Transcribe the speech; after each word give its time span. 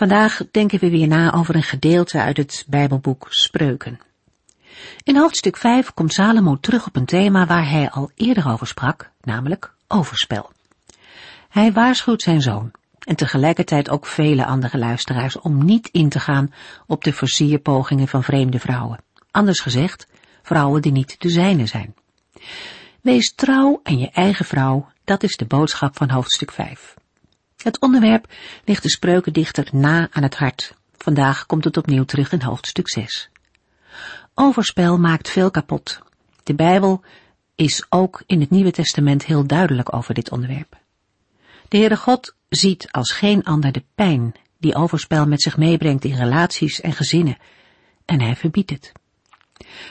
Vandaag 0.00 0.40
denken 0.50 0.78
we 0.78 0.90
weer 0.90 1.06
na 1.06 1.32
over 1.32 1.54
een 1.54 1.62
gedeelte 1.62 2.20
uit 2.20 2.36
het 2.36 2.64
Bijbelboek 2.68 3.26
Spreuken. 3.30 4.00
In 5.02 5.16
hoofdstuk 5.16 5.56
5 5.56 5.94
komt 5.94 6.12
Salomo 6.12 6.56
terug 6.60 6.86
op 6.86 6.96
een 6.96 7.04
thema 7.04 7.46
waar 7.46 7.70
hij 7.70 7.90
al 7.90 8.10
eerder 8.14 8.48
over 8.48 8.66
sprak, 8.66 9.10
namelijk 9.22 9.72
overspel. 9.88 10.50
Hij 11.48 11.72
waarschuwt 11.72 12.22
zijn 12.22 12.40
zoon 12.40 12.70
en 12.98 13.16
tegelijkertijd 13.16 13.90
ook 13.90 14.06
vele 14.06 14.46
andere 14.46 14.78
luisteraars 14.78 15.38
om 15.38 15.64
niet 15.64 15.88
in 15.92 16.08
te 16.08 16.20
gaan 16.20 16.52
op 16.86 17.04
de 17.04 17.12
versierpogingen 17.12 18.08
van 18.08 18.22
vreemde 18.22 18.58
vrouwen. 18.58 19.00
Anders 19.30 19.60
gezegd, 19.60 20.06
vrouwen 20.42 20.82
die 20.82 20.92
niet 20.92 21.20
de 21.20 21.28
zijne 21.28 21.66
zijn. 21.66 21.94
Wees 23.00 23.34
trouw 23.34 23.80
aan 23.82 23.98
je 23.98 24.10
eigen 24.10 24.44
vrouw, 24.44 24.88
dat 25.04 25.22
is 25.22 25.36
de 25.36 25.46
boodschap 25.46 25.96
van 25.96 26.10
hoofdstuk 26.10 26.52
5. 26.52 26.98
Het 27.62 27.80
onderwerp 27.80 28.32
ligt 28.64 28.82
de 28.82 28.90
spreukendichter 28.90 29.68
na 29.72 30.08
aan 30.10 30.22
het 30.22 30.36
hart. 30.36 30.74
Vandaag 30.96 31.46
komt 31.46 31.64
het 31.64 31.76
opnieuw 31.76 32.04
terug 32.04 32.32
in 32.32 32.42
hoofdstuk 32.42 32.88
6. 32.88 33.30
Overspel 34.34 34.98
maakt 34.98 35.30
veel 35.30 35.50
kapot. 35.50 35.98
De 36.42 36.54
Bijbel 36.54 37.04
is 37.54 37.86
ook 37.88 38.22
in 38.26 38.40
het 38.40 38.50
Nieuwe 38.50 38.70
Testament 38.70 39.24
heel 39.24 39.46
duidelijk 39.46 39.94
over 39.94 40.14
dit 40.14 40.30
onderwerp. 40.30 40.78
De 41.68 41.76
Heere 41.76 41.96
God 41.96 42.34
ziet 42.48 42.92
als 42.92 43.12
geen 43.12 43.44
ander 43.44 43.72
de 43.72 43.84
pijn 43.94 44.34
die 44.58 44.74
overspel 44.74 45.26
met 45.26 45.42
zich 45.42 45.56
meebrengt 45.56 46.04
in 46.04 46.16
relaties 46.16 46.80
en 46.80 46.92
gezinnen, 46.92 47.38
en 48.04 48.20
hij 48.20 48.36
verbiedt 48.36 48.70
het. 48.70 48.92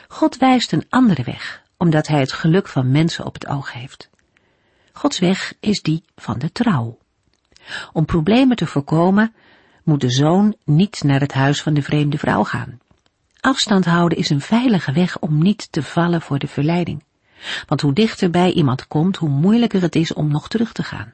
God 0.08 0.38
wijst 0.38 0.71
een 0.71 0.86
andere 0.89 1.23
weg, 1.23 1.63
omdat 1.77 2.08
hij 2.08 2.19
het 2.19 2.31
geluk 2.31 2.67
van 2.67 2.91
mensen 2.91 3.25
op 3.25 3.33
het 3.33 3.47
oog 3.47 3.73
heeft. 3.73 4.09
Gods 4.91 5.19
weg 5.19 5.53
is 5.59 5.81
die 5.81 6.03
van 6.15 6.39
de 6.39 6.52
trouw. 6.52 6.97
Om 7.93 8.05
problemen 8.05 8.55
te 8.55 8.65
voorkomen, 8.65 9.33
moet 9.83 10.02
de 10.02 10.11
zoon 10.11 10.55
niet 10.65 11.03
naar 11.03 11.19
het 11.19 11.33
huis 11.33 11.61
van 11.61 11.73
de 11.73 11.81
vreemde 11.81 12.17
vrouw 12.17 12.43
gaan. 12.43 12.79
Afstand 13.39 13.85
houden 13.85 14.17
is 14.17 14.29
een 14.29 14.41
veilige 14.41 14.91
weg 14.91 15.19
om 15.19 15.41
niet 15.43 15.71
te 15.71 15.83
vallen 15.83 16.21
voor 16.21 16.39
de 16.39 16.47
verleiding. 16.47 17.03
Want 17.67 17.81
hoe 17.81 17.93
dichter 17.93 18.30
bij 18.30 18.52
iemand 18.52 18.87
komt, 18.87 19.17
hoe 19.17 19.30
moeilijker 19.30 19.81
het 19.81 19.95
is 19.95 20.13
om 20.13 20.31
nog 20.31 20.47
terug 20.47 20.71
te 20.71 20.83
gaan. 20.83 21.13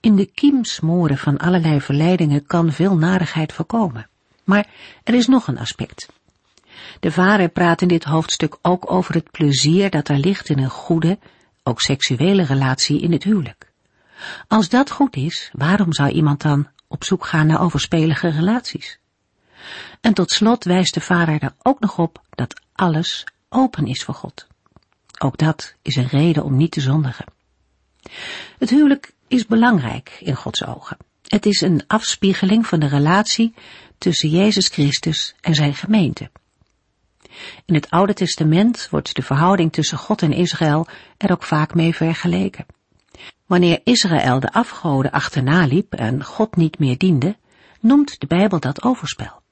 In 0.00 0.16
de 0.16 0.26
kiem 0.26 0.64
smoren 0.64 1.18
van 1.18 1.38
allerlei 1.38 1.80
verleidingen 1.80 2.46
kan 2.46 2.72
veel 2.72 2.96
narigheid 2.96 3.52
voorkomen. 3.52 4.08
Maar 4.44 4.66
er 5.04 5.14
is 5.14 5.26
nog 5.26 5.46
een 5.46 5.58
aspect. 5.58 6.08
De 7.00 7.12
vader 7.12 7.48
praat 7.48 7.82
in 7.82 7.88
dit 7.88 8.04
hoofdstuk 8.04 8.58
ook 8.62 8.92
over 8.92 9.14
het 9.14 9.30
plezier 9.30 9.90
dat 9.90 10.08
er 10.08 10.18
ligt 10.18 10.48
in 10.48 10.58
een 10.58 10.70
goede, 10.70 11.18
ook 11.62 11.80
seksuele 11.80 12.42
relatie 12.42 13.00
in 13.00 13.12
het 13.12 13.24
huwelijk. 13.24 13.71
Als 14.48 14.68
dat 14.68 14.90
goed 14.90 15.16
is, 15.16 15.50
waarom 15.52 15.92
zou 15.92 16.10
iemand 16.10 16.42
dan 16.42 16.68
op 16.88 17.04
zoek 17.04 17.26
gaan 17.26 17.46
naar 17.46 17.60
overspelige 17.60 18.28
relaties? 18.28 18.98
En 20.00 20.14
tot 20.14 20.30
slot 20.30 20.64
wijst 20.64 20.94
de 20.94 21.00
vader 21.00 21.42
er 21.42 21.54
ook 21.62 21.80
nog 21.80 21.98
op 21.98 22.22
dat 22.30 22.60
alles 22.72 23.24
open 23.48 23.86
is 23.86 24.04
voor 24.04 24.14
God. 24.14 24.46
Ook 25.18 25.38
dat 25.38 25.74
is 25.82 25.96
een 25.96 26.08
reden 26.08 26.44
om 26.44 26.56
niet 26.56 26.70
te 26.70 26.80
zondigen. 26.80 27.24
Het 28.58 28.70
huwelijk 28.70 29.12
is 29.28 29.46
belangrijk 29.46 30.16
in 30.20 30.34
Gods 30.34 30.64
ogen. 30.64 30.96
Het 31.26 31.46
is 31.46 31.60
een 31.60 31.84
afspiegeling 31.86 32.66
van 32.66 32.80
de 32.80 32.86
relatie 32.86 33.54
tussen 33.98 34.28
Jezus 34.28 34.68
Christus 34.68 35.34
en 35.40 35.54
zijn 35.54 35.74
gemeente. 35.74 36.30
In 37.64 37.74
het 37.74 37.90
Oude 37.90 38.14
Testament 38.14 38.88
wordt 38.90 39.14
de 39.16 39.22
verhouding 39.22 39.72
tussen 39.72 39.98
God 39.98 40.22
en 40.22 40.32
Israël 40.32 40.86
er 41.16 41.30
ook 41.30 41.42
vaak 41.42 41.74
mee 41.74 41.94
vergeleken. 41.94 42.66
Wanneer 43.46 43.80
Israël 43.84 44.40
de 44.40 44.52
afgoden 44.52 45.10
achterna 45.10 45.66
liep 45.66 45.94
en 45.94 46.24
God 46.24 46.56
niet 46.56 46.78
meer 46.78 46.98
diende, 46.98 47.36
noemt 47.80 48.20
de 48.20 48.26
Bijbel 48.26 48.60
dat 48.60 48.82
overspel. 48.82 49.42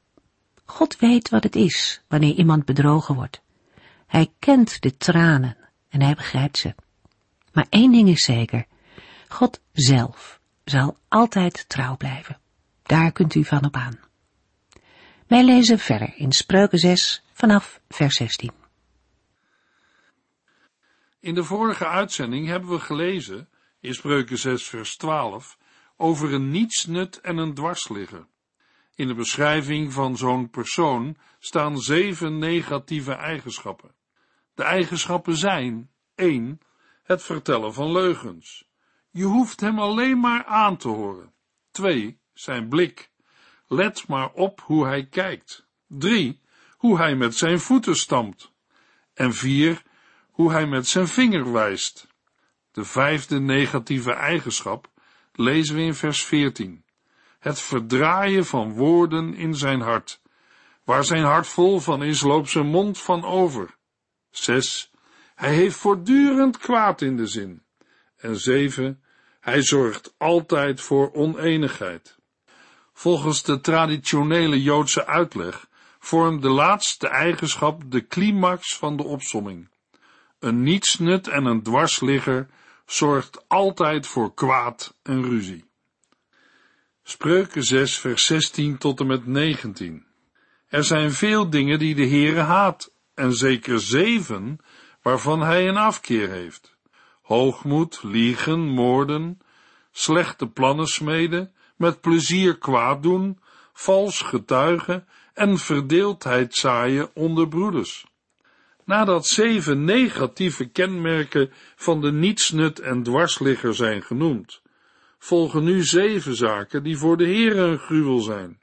God 0.65 0.99
weet 0.99 1.29
wat 1.29 1.43
het 1.43 1.57
is 1.57 2.03
wanneer 2.09 2.35
iemand 2.35 2.65
bedrogen 2.65 3.15
wordt. 3.15 3.41
Hij 4.07 4.33
kent 4.39 4.83
de 4.83 4.97
tranen 4.97 5.57
en 5.89 6.03
hij 6.03 6.15
begrijpt 6.15 6.59
ze. 6.59 6.75
Maar 7.53 7.67
één 7.69 7.93
ding 7.93 8.09
is 8.09 8.25
zeker, 8.25 8.67
God 9.29 9.61
zelf 9.73 10.41
zal 10.65 10.97
altijd 11.09 11.69
trouw 11.69 11.97
blijven. 11.97 12.39
Daar 12.83 13.13
kunt 13.13 13.35
u 13.35 13.45
van 13.45 13.65
op 13.65 13.77
aan. 13.77 13.99
Wij 15.27 15.45
lezen 15.45 15.79
verder 15.79 16.13
in 16.17 16.33
Spreuken 16.33 16.79
6 16.79 17.23
vanaf 17.33 17.81
vers 17.89 18.17
16. 18.17 18.60
In 21.21 21.35
de 21.35 21.45
vorige 21.45 21.87
uitzending 21.87 22.47
hebben 22.47 22.71
we 22.71 22.81
gelezen 22.81 23.49
in 23.81 23.95
Spreuken 23.95 24.39
6 24.39 24.69
vers 24.69 24.97
12 24.97 25.59
over 25.97 26.33
een 26.33 26.51
nietsnut 26.51 27.21
en 27.21 27.37
een 27.37 27.55
dwarsligger. 27.55 28.27
In 28.95 29.07
de 29.07 29.15
beschrijving 29.15 29.93
van 29.93 30.17
zo'n 30.17 30.51
persoon 30.51 31.17
staan 31.39 31.79
zeven 31.79 32.39
negatieve 32.39 33.13
eigenschappen. 33.13 33.95
De 34.55 34.63
eigenschappen 34.63 35.37
zijn 35.37 35.91
1. 36.15 36.61
Het 37.03 37.23
vertellen 37.23 37.75
van 37.75 37.93
leugens. 37.93 38.69
Je 39.11 39.25
hoeft 39.25 39.61
hem 39.61 39.79
alleen 39.79 40.21
maar 40.21 40.45
aan 40.45 40.77
te 40.77 40.89
horen. 40.89 41.33
2. 41.71 42.21
Zijn 42.33 42.69
blik. 42.69 43.11
Let 43.67 44.09
maar 44.09 44.33
op 44.33 44.61
hoe 44.61 44.87
hij 44.87 45.07
kijkt. 45.07 45.67
3. 45.87 46.41
Hoe 46.77 46.97
hij 46.97 47.15
met 47.15 47.37
zijn 47.37 47.61
voeten 47.61 47.97
stampt. 47.97 48.53
En 49.15 49.35
4. 49.35 49.83
Hoe 50.41 50.53
hij 50.53 50.67
met 50.67 50.87
zijn 50.87 51.09
vinger 51.09 51.53
wijst. 51.53 52.07
De 52.73 52.85
vijfde 52.85 53.41
negatieve 53.41 54.13
eigenschap 54.13 54.91
lezen 55.33 55.77
we 55.77 55.83
in 55.83 55.95
vers 55.95 56.25
14. 56.25 56.85
Het 57.39 57.61
verdraaien 57.61 58.47
van 58.47 58.73
woorden 58.73 59.35
in 59.35 59.55
zijn 59.55 59.81
hart. 59.81 60.21
Waar 60.85 61.05
zijn 61.05 61.23
hart 61.23 61.47
vol 61.47 61.81
van 61.81 62.03
is, 62.03 62.21
loopt 62.21 62.51
zijn 62.51 62.67
mond 62.67 62.99
van 62.99 63.25
over. 63.25 63.77
6. 64.31 64.91
Hij 65.35 65.55
heeft 65.55 65.77
voortdurend 65.77 66.59
kwaad 66.59 67.01
in 67.01 67.17
de 67.17 67.27
zin. 67.27 67.63
En 68.17 68.37
7. 68.37 69.03
Hij 69.41 69.63
zorgt 69.63 70.15
altijd 70.19 70.81
voor 70.81 71.13
oneenigheid. 71.13 72.19
Volgens 72.93 73.43
de 73.43 73.61
traditionele 73.61 74.63
Joodse 74.63 75.07
uitleg 75.07 75.69
vormt 75.99 76.43
de 76.43 76.51
laatste 76.51 77.09
eigenschap 77.09 77.83
de 77.87 78.07
climax 78.07 78.77
van 78.77 78.97
de 78.97 79.05
opsomming. 79.05 79.70
Een 80.41 80.63
nietsnut 80.63 81.29
en 81.29 81.45
een 81.45 81.63
dwarsligger 81.63 82.49
zorgt 82.87 83.49
altijd 83.49 84.07
voor 84.07 84.35
kwaad 84.35 84.97
en 85.03 85.25
ruzie. 85.25 85.65
Spreuken 87.03 87.65
6 87.65 87.99
vers 87.99 88.27
16 88.27 88.79
tot 88.79 89.01
en 89.01 89.07
met 89.07 89.27
19. 89.27 90.07
Er 90.69 90.85
zijn 90.85 91.13
veel 91.13 91.51
dingen 91.51 91.79
die 91.79 91.95
de 91.95 92.07
Heere 92.07 92.41
haat, 92.41 92.93
en 93.15 93.33
zeker 93.33 93.81
zeven 93.81 94.59
waarvan 95.03 95.41
hij 95.41 95.69
een 95.69 95.77
afkeer 95.77 96.29
heeft. 96.31 96.77
Hoogmoed, 97.23 98.03
liegen, 98.03 98.61
moorden, 98.61 99.39
slechte 99.91 100.47
plannen 100.47 100.87
smeden, 100.87 101.55
met 101.77 102.01
plezier 102.01 102.59
kwaad 102.59 103.03
doen, 103.03 103.41
vals 103.73 104.21
getuigen 104.21 105.09
en 105.35 105.59
verdeeldheid 105.59 106.55
zaaien 106.55 107.11
onder 107.15 107.49
broeders. 107.49 108.10
Nadat 108.91 109.27
zeven 109.27 109.85
negatieve 109.85 110.65
kenmerken 110.65 111.53
van 111.77 112.01
de 112.01 112.13
nietsnut 112.13 112.79
en 112.79 113.03
dwarsligger 113.03 113.75
zijn 113.75 114.03
genoemd, 114.03 114.63
volgen 115.19 115.65
nu 115.65 115.83
zeven 115.83 116.37
zaken 116.37 116.83
die 116.83 116.97
voor 116.97 117.17
de 117.17 117.25
Heer 117.25 117.59
een 117.59 117.79
gruwel 117.79 118.19
zijn, 118.19 118.61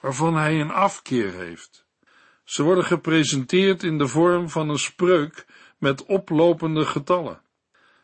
waarvan 0.00 0.36
hij 0.36 0.60
een 0.60 0.70
afkeer 0.70 1.32
heeft. 1.32 1.86
Ze 2.44 2.62
worden 2.62 2.84
gepresenteerd 2.84 3.82
in 3.82 3.98
de 3.98 4.08
vorm 4.08 4.48
van 4.48 4.68
een 4.68 4.78
spreuk 4.78 5.46
met 5.78 6.04
oplopende 6.04 6.84
getallen. 6.84 7.40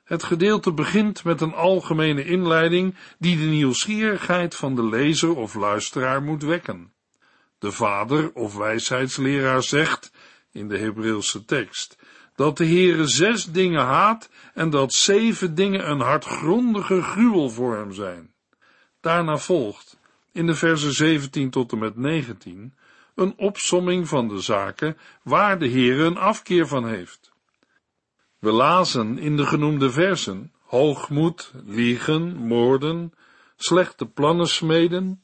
Het 0.04 0.22
gedeelte 0.22 0.72
begint 0.72 1.24
met 1.24 1.40
een 1.40 1.54
algemene 1.54 2.24
inleiding 2.24 2.94
die 3.18 3.36
de 3.36 3.44
nieuwsgierigheid 3.44 4.54
van 4.54 4.74
de 4.74 4.84
lezer 4.84 5.36
of 5.36 5.54
luisteraar 5.54 6.22
moet 6.22 6.42
wekken. 6.42 6.92
De 7.58 7.72
vader 7.72 8.32
of 8.32 8.56
wijsheidsleraar 8.56 9.62
zegt 9.62 10.10
in 10.56 10.68
de 10.68 10.78
Hebreeuwse 10.78 11.44
tekst, 11.44 11.98
dat 12.34 12.56
de 12.56 12.66
Heere 12.66 13.06
zes 13.06 13.44
dingen 13.44 13.84
haat 13.84 14.28
en 14.54 14.70
dat 14.70 14.92
zeven 14.92 15.54
dingen 15.54 15.90
een 15.90 16.00
hartgrondige 16.00 17.02
gruwel 17.02 17.50
voor 17.50 17.76
hem 17.76 17.92
zijn. 17.92 18.34
Daarna 19.00 19.36
volgt, 19.36 19.98
in 20.32 20.46
de 20.46 20.54
versen 20.54 20.92
17 20.92 21.50
tot 21.50 21.72
en 21.72 21.78
met 21.78 21.96
19, 21.96 22.74
een 23.14 23.34
opsomming 23.36 24.08
van 24.08 24.28
de 24.28 24.40
zaken 24.40 24.96
waar 25.22 25.58
de 25.58 25.66
Heer 25.66 26.00
een 26.00 26.16
afkeer 26.16 26.66
van 26.66 26.88
heeft. 26.88 27.32
We 28.38 28.50
lazen 28.50 29.18
in 29.18 29.36
de 29.36 29.46
genoemde 29.46 29.90
versen 29.90 30.52
hoogmoed, 30.66 31.52
liegen, 31.64 32.36
moorden, 32.36 33.12
slechte 33.56 34.06
plannen 34.06 34.46
smeden, 34.46 35.20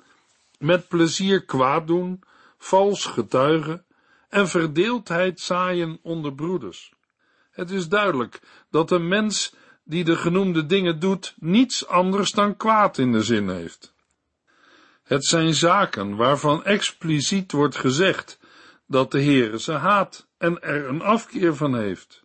met 0.58 0.88
plezier 0.88 1.44
kwaad 1.44 1.86
doen, 1.86 2.22
vals 2.58 3.04
getuigen 3.04 3.84
en 4.32 4.48
verdeeldheid 4.48 5.40
zaaien 5.40 5.98
onder 6.02 6.34
broeders. 6.34 6.92
Het 7.50 7.70
is 7.70 7.88
duidelijk 7.88 8.40
dat 8.70 8.90
een 8.90 9.08
mens 9.08 9.54
die 9.84 10.04
de 10.04 10.16
genoemde 10.16 10.66
dingen 10.66 10.98
doet, 10.98 11.34
niets 11.38 11.86
anders 11.86 12.30
dan 12.30 12.56
kwaad 12.56 12.98
in 12.98 13.12
de 13.12 13.22
zin 13.22 13.48
heeft. 13.48 13.94
Het 15.02 15.24
zijn 15.24 15.54
zaken 15.54 16.16
waarvan 16.16 16.64
expliciet 16.64 17.52
wordt 17.52 17.76
gezegd 17.76 18.38
dat 18.86 19.10
de 19.10 19.22
Heere 19.22 19.60
ze 19.60 19.72
haat 19.72 20.26
en 20.38 20.62
er 20.62 20.88
een 20.88 21.02
afkeer 21.02 21.56
van 21.56 21.76
heeft. 21.76 22.24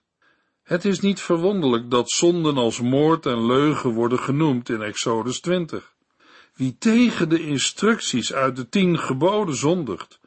Het 0.64 0.86
is 0.86 1.00
niet 1.00 1.22
verwonderlijk 1.22 1.92
dat 1.92 2.10
zonden 2.10 2.58
als 2.58 2.82
moord 2.82 3.26
en 3.26 3.46
leugen 3.46 3.90
worden 3.90 4.20
genoemd 4.20 4.70
in 4.70 4.82
Exodus 4.82 5.40
20. 5.40 5.94
Wie 6.54 6.78
tegen 6.78 7.30
de 7.30 7.46
instructies 7.46 8.34
uit 8.34 8.56
de 8.56 8.70
tien 8.70 9.00
geboden 9.00 9.56
zondigt, 9.56 10.20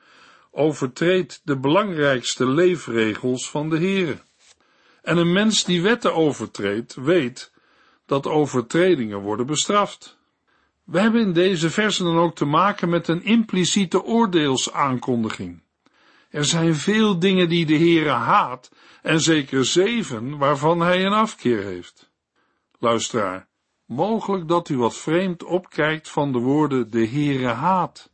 overtreedt 0.50 1.40
de 1.44 1.58
belangrijkste 1.58 2.46
leefregels 2.46 3.50
van 3.50 3.70
de 3.70 3.76
Heere. 3.76 4.18
En 5.02 5.16
een 5.16 5.32
mens 5.32 5.64
die 5.64 5.82
wetten 5.82 6.14
overtreedt, 6.14 6.94
weet 6.94 7.52
dat 8.06 8.26
overtredingen 8.26 9.18
worden 9.18 9.46
bestraft. 9.46 10.18
We 10.84 11.00
hebben 11.00 11.20
in 11.20 11.32
deze 11.32 11.70
versen 11.70 12.04
dan 12.04 12.18
ook 12.18 12.34
te 12.34 12.44
maken 12.44 12.88
met 12.88 13.08
een 13.08 13.22
impliciete 13.22 14.02
oordeelsaankondiging. 14.02 15.62
Er 16.30 16.44
zijn 16.44 16.74
veel 16.74 17.18
dingen 17.18 17.48
die 17.48 17.66
de 17.66 17.76
Heere 17.76 18.08
haat, 18.08 18.70
en 19.02 19.20
zeker 19.20 19.64
zeven 19.64 20.38
waarvan 20.38 20.80
hij 20.80 21.04
een 21.04 21.12
afkeer 21.12 21.62
heeft. 21.62 22.10
Luisteraar, 22.78 23.48
mogelijk 23.84 24.48
dat 24.48 24.68
u 24.68 24.76
wat 24.76 24.96
vreemd 24.96 25.44
opkijkt 25.44 26.08
van 26.08 26.32
de 26.32 26.38
woorden 26.38 26.90
de 26.90 27.06
Heere 27.06 27.48
haat. 27.48 28.10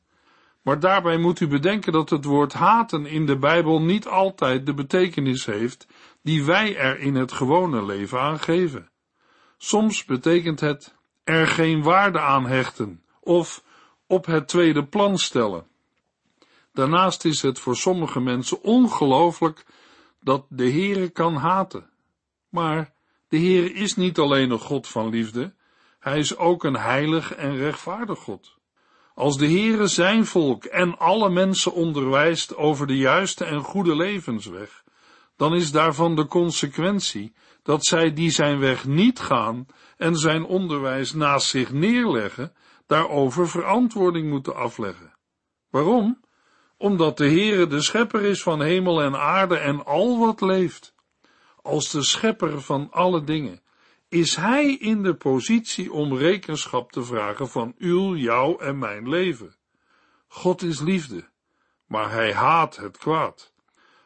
Maar 0.66 0.80
daarbij 0.80 1.16
moet 1.16 1.40
u 1.40 1.46
bedenken 1.46 1.92
dat 1.92 2.10
het 2.10 2.24
woord 2.24 2.52
haten 2.52 3.06
in 3.06 3.26
de 3.26 3.36
Bijbel 3.36 3.82
niet 3.82 4.06
altijd 4.06 4.66
de 4.66 4.74
betekenis 4.74 5.44
heeft 5.44 5.86
die 6.22 6.44
wij 6.44 6.76
er 6.76 6.98
in 6.98 7.14
het 7.14 7.32
gewone 7.32 7.84
leven 7.84 8.20
aan 8.20 8.38
geven. 8.38 8.90
Soms 9.56 10.04
betekent 10.04 10.60
het 10.60 10.94
er 11.24 11.46
geen 11.46 11.82
waarde 11.82 12.20
aan 12.20 12.46
hechten 12.46 13.02
of 13.20 13.64
op 14.06 14.26
het 14.26 14.48
tweede 14.48 14.84
plan 14.84 15.18
stellen. 15.18 15.66
Daarnaast 16.72 17.24
is 17.24 17.42
het 17.42 17.58
voor 17.58 17.76
sommige 17.76 18.20
mensen 18.20 18.62
ongelooflijk 18.62 19.66
dat 20.20 20.46
de 20.48 20.70
Heere 20.70 21.08
kan 21.08 21.34
haten. 21.34 21.90
Maar 22.48 22.92
de 23.28 23.38
Heere 23.38 23.72
is 23.72 23.96
niet 23.96 24.18
alleen 24.18 24.50
een 24.50 24.58
God 24.58 24.88
van 24.88 25.08
liefde, 25.08 25.54
hij 25.98 26.18
is 26.18 26.36
ook 26.36 26.64
een 26.64 26.76
heilig 26.76 27.34
en 27.34 27.56
rechtvaardig 27.56 28.18
God. 28.18 28.56
Als 29.16 29.36
de 29.36 29.46
Heere 29.46 29.86
zijn 29.86 30.26
volk 30.26 30.64
en 30.64 30.98
alle 30.98 31.30
mensen 31.30 31.72
onderwijst 31.72 32.56
over 32.56 32.86
de 32.86 32.96
juiste 32.96 33.44
en 33.44 33.62
goede 33.62 33.96
levensweg, 33.96 34.84
dan 35.36 35.54
is 35.54 35.72
daarvan 35.72 36.16
de 36.16 36.26
consequentie 36.26 37.34
dat 37.62 37.86
zij 37.86 38.12
die 38.12 38.30
zijn 38.30 38.58
weg 38.58 38.86
niet 38.86 39.18
gaan 39.18 39.66
en 39.96 40.16
zijn 40.16 40.44
onderwijs 40.44 41.12
naast 41.12 41.48
zich 41.48 41.72
neerleggen, 41.72 42.52
daarover 42.86 43.48
verantwoording 43.48 44.28
moeten 44.30 44.54
afleggen. 44.56 45.12
Waarom? 45.70 46.20
Omdat 46.76 47.16
de 47.16 47.28
Heere 47.28 47.66
de 47.66 47.80
schepper 47.80 48.22
is 48.22 48.42
van 48.42 48.62
hemel 48.62 49.02
en 49.02 49.16
aarde 49.16 49.56
en 49.56 49.84
al 49.84 50.18
wat 50.18 50.40
leeft. 50.40 50.94
Als 51.62 51.90
de 51.90 52.02
schepper 52.02 52.60
van 52.60 52.88
alle 52.90 53.24
dingen 53.24 53.60
is 54.18 54.36
hij 54.36 54.74
in 54.74 55.02
de 55.02 55.14
positie 55.14 55.92
om 55.92 56.16
rekenschap 56.16 56.92
te 56.92 57.04
vragen 57.04 57.48
van 57.48 57.74
uw, 57.78 58.14
jouw 58.14 58.58
en 58.58 58.78
mijn 58.78 59.08
leven. 59.08 59.54
God 60.28 60.62
is 60.62 60.80
liefde, 60.80 61.28
maar 61.86 62.10
hij 62.10 62.32
haat 62.32 62.76
het 62.76 62.96
kwaad. 62.96 63.52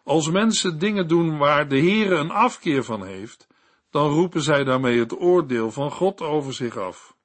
Als 0.05 0.31
mensen 0.31 0.79
dingen 0.79 1.09
doen 1.09 1.39
waar 1.39 1.69
de 1.69 1.79
Heere 1.79 2.15
een 2.15 2.31
afkeer 2.31 2.85
van 2.85 3.05
heeft, 3.05 3.47
dan 3.91 4.09
roepen 4.09 4.43
zij 4.43 4.65
daarmee 4.65 4.99
het 4.99 5.21
oordeel 5.21 5.71
van 5.71 5.91
God 5.91 6.21
over 6.21 6.55
zich 6.55 6.77
af. 6.77 7.17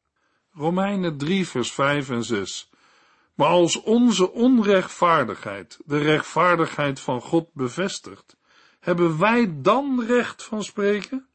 Romeinen 0.51 1.17
3 1.17 1.47
vers 1.47 1.71
5 1.71 2.09
en 2.09 2.23
6. 2.23 2.69
Maar 3.33 3.47
als 3.47 3.81
onze 3.81 4.31
onrechtvaardigheid 4.31 5.79
de 5.85 5.97
rechtvaardigheid 5.97 6.99
van 6.99 7.21
God 7.21 7.53
bevestigt, 7.53 8.37
hebben 8.79 9.19
wij 9.19 9.61
dan 9.61 10.03
recht 10.07 10.43
van 10.43 10.63
spreken? 10.63 11.27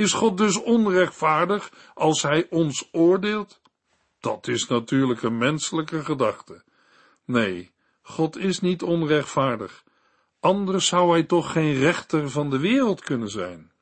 Is 0.00 0.12
God 0.12 0.38
dus 0.38 0.62
onrechtvaardig 0.62 1.72
als 1.94 2.22
hij 2.22 2.46
ons 2.50 2.88
oordeelt? 2.92 3.60
Dat 4.20 4.48
is 4.48 4.66
natuurlijk 4.66 5.22
een 5.22 5.38
menselijke 5.38 6.04
gedachte. 6.04 6.62
Nee, 7.24 7.70
God 8.02 8.36
is 8.36 8.60
niet 8.60 8.82
onrechtvaardig. 8.82 9.84
Anders 10.38 10.86
zou 10.86 11.10
hij 11.10 11.22
toch 11.22 11.52
geen 11.52 11.74
rechter 11.74 12.30
van 12.30 12.50
de 12.50 12.58
wereld 12.58 13.00
kunnen 13.00 13.28
zijn. 13.28 13.72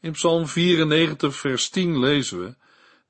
In 0.00 0.12
Psalm 0.12 0.46
94, 0.46 1.36
vers 1.36 1.68
10 1.68 1.98
lezen 1.98 2.40
we: 2.40 2.54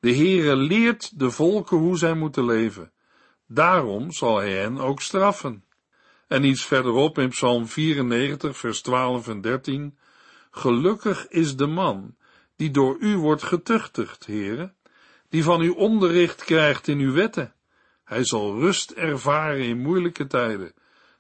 De 0.01 0.15
Heere 0.15 0.57
leert 0.57 1.19
de 1.19 1.31
volken 1.31 1.77
hoe 1.77 1.99
zij 1.99 2.15
moeten 2.15 2.45
leven. 2.45 2.93
Daarom 3.47 4.13
zal 4.13 4.37
hij 4.37 4.53
hen 4.53 4.79
ook 4.79 5.01
straffen. 5.01 5.65
En 6.29 6.45
iets 6.45 6.65
verderop 6.65 7.19
in 7.19 7.29
Psalm 7.29 7.67
94, 7.67 8.57
vers 8.57 8.83
12 8.83 9.29
en 9.29 9.41
13: 9.41 9.99
Gelukkig 10.51 11.29
is 11.29 11.57
de 11.57 11.67
man 11.67 12.17
die 12.57 12.71
door 12.71 12.97
u 13.01 13.17
wordt 13.17 13.43
getuchtigd, 13.43 14.27
Heere, 14.27 14.73
die 15.29 15.45
van 15.45 15.63
u 15.63 15.69
onderricht 15.69 16.45
krijgt 16.45 16.89
in 16.89 16.99
uw 16.99 17.13
wetten. 17.13 17.55
Hij 18.05 18.25
zal 18.25 18.59
rust 18.59 18.91
ervaren 18.91 19.65
in 19.65 19.83
moeilijke 19.83 20.27
tijden 20.27 20.75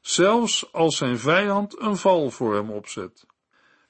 zelfs 0.07 0.73
als 0.73 0.97
zijn 0.97 1.19
vijand 1.19 1.81
een 1.81 1.97
val 1.97 2.31
voor 2.31 2.55
hem 2.55 2.71
opzet. 2.71 3.27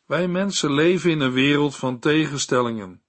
Wij 0.06 0.28
mensen 0.28 0.72
leven 0.72 1.10
in 1.10 1.20
een 1.20 1.32
wereld 1.32 1.76
van 1.76 1.98
tegenstellingen. 1.98 3.02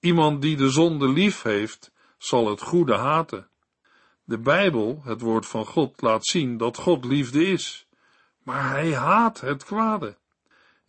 Iemand 0.00 0.42
die 0.42 0.56
de 0.56 0.70
zonde 0.70 1.08
lief 1.08 1.42
heeft, 1.42 1.92
zal 2.18 2.48
het 2.50 2.60
goede 2.60 2.94
haten. 2.94 3.48
De 4.24 4.38
Bijbel, 4.38 5.00
het 5.04 5.20
woord 5.20 5.46
van 5.46 5.66
God, 5.66 6.00
laat 6.00 6.26
zien 6.26 6.56
dat 6.56 6.76
God 6.76 7.04
liefde 7.04 7.46
is, 7.46 7.86
maar 8.42 8.70
hij 8.70 8.94
haat 8.94 9.40
het 9.40 9.64
kwade. 9.64 10.16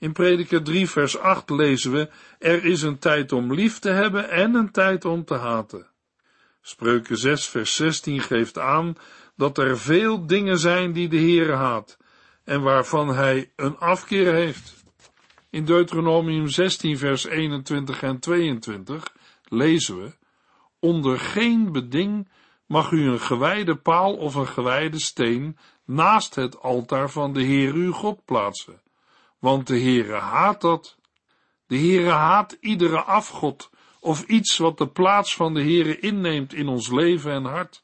In 0.06 0.14
Prediker 0.14 0.64
3 0.64 0.90
vers 0.90 1.18
8 1.18 1.50
lezen 1.50 1.92
we, 1.92 2.10
er 2.40 2.66
is 2.66 2.82
een 2.82 3.00
tijd 3.00 3.32
om 3.32 3.54
lief 3.54 3.80
te 3.80 3.90
hebben 3.90 4.30
en 4.30 4.56
een 4.56 4.72
tijd 4.72 5.06
om 5.06 5.26
te 5.26 5.34
haten. 5.34 5.88
Spreuken 6.62 7.18
6 7.18 7.48
vers 7.48 7.76
16 7.76 8.22
geeft 8.22 8.60
aan 8.60 8.96
dat 9.36 9.58
er 9.58 9.80
veel 9.80 10.26
dingen 10.28 10.60
zijn 10.60 10.94
die 10.94 11.08
de 11.08 11.18
Heere 11.18 11.54
haat 11.54 11.98
en 12.44 12.62
waarvan 12.62 13.16
hij 13.16 13.52
een 13.56 13.78
afkeer 13.78 14.34
heeft. 14.34 14.84
In 15.50 15.66
Deuteronomium 15.66 16.48
16 16.48 16.98
vers 16.98 17.26
21 17.26 18.02
en 18.02 18.20
22 18.20 19.14
lezen 19.44 20.04
we, 20.04 20.12
onder 20.80 21.20
geen 21.20 21.72
beding 21.72 22.30
mag 22.66 22.92
u 22.92 23.08
een 23.08 23.20
gewijde 23.20 23.76
paal 23.76 24.16
of 24.16 24.36
een 24.36 24.48
gewijde 24.48 25.00
steen 25.00 25.58
naast 25.86 26.36
het 26.36 26.62
altaar 26.62 27.10
van 27.10 27.34
de 27.34 27.42
Heer 27.42 27.74
uw 27.74 27.92
God 27.92 28.26
plaatsen, 28.26 28.84
want 29.46 29.68
de 29.68 29.80
Heere 29.80 30.14
haat 30.14 30.62
dat. 30.62 30.98
De 31.68 31.78
Heere 31.78 32.10
haat 32.10 32.58
iedere 32.60 33.02
afgod 33.02 33.70
of 34.00 34.24
iets 34.24 34.58
wat 34.58 34.78
de 34.78 34.88
plaats 34.88 35.36
van 35.36 35.54
de 35.54 35.62
Heere 35.62 36.00
inneemt 36.00 36.54
in 36.54 36.68
ons 36.68 36.90
leven 36.92 37.32
en 37.32 37.46
hart. 37.46 37.84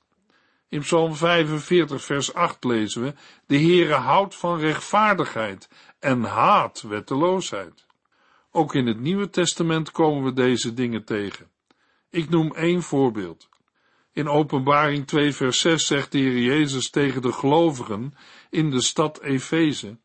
In 0.69 0.79
Psalm 0.79 1.15
45, 1.15 2.03
vers 2.03 2.33
8 2.33 2.63
lezen 2.63 3.01
we: 3.01 3.13
De 3.45 3.57
Heere 3.57 3.93
houdt 3.93 4.35
van 4.35 4.59
rechtvaardigheid 4.59 5.69
en 5.99 6.23
haat 6.23 6.81
wetteloosheid. 6.81 7.85
Ook 8.51 8.75
in 8.75 8.87
het 8.87 8.99
Nieuwe 8.99 9.29
Testament 9.29 9.91
komen 9.91 10.23
we 10.23 10.33
deze 10.33 10.73
dingen 10.73 11.03
tegen. 11.03 11.49
Ik 12.09 12.29
noem 12.29 12.53
één 12.55 12.81
voorbeeld. 12.81 13.49
In 14.13 14.27
Openbaring 14.27 15.07
2, 15.07 15.33
vers 15.33 15.59
6 15.59 15.85
zegt 15.87 16.11
de 16.11 16.17
Heer 16.17 16.39
Jezus 16.39 16.89
tegen 16.89 17.21
de 17.21 17.31
gelovigen 17.31 18.13
in 18.49 18.69
de 18.69 18.81
stad 18.81 19.21
Efeze: 19.21 19.97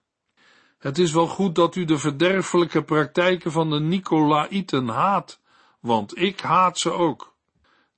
Het 0.86 0.98
is 0.98 1.12
wel 1.12 1.26
goed 1.26 1.54
dat 1.54 1.76
u 1.76 1.84
de 1.84 1.98
verderfelijke 1.98 2.82
praktijken 2.82 3.52
van 3.52 3.70
de 3.70 3.80
Nicolaïten 3.80 4.88
haat, 4.88 5.40
want 5.80 6.18
ik 6.18 6.40
haat 6.40 6.78
ze 6.78 6.92
ook. 6.92 7.34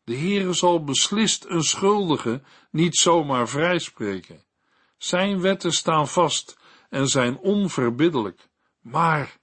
De 0.05 0.17
Heere 0.17 0.53
zal 0.53 0.85
beslist 0.85 1.45
een 1.49 1.63
schuldige 1.63 2.43
niet 2.71 2.97
zomaar 2.97 3.49
vrijspreken. 3.49 4.45
Zijn 4.97 5.41
wetten 5.41 5.73
staan 5.73 6.09
vast 6.09 6.59
en 6.89 7.09
zijn 7.09 7.39
onverbiddelijk. 7.39 8.49
Maar 8.81 9.39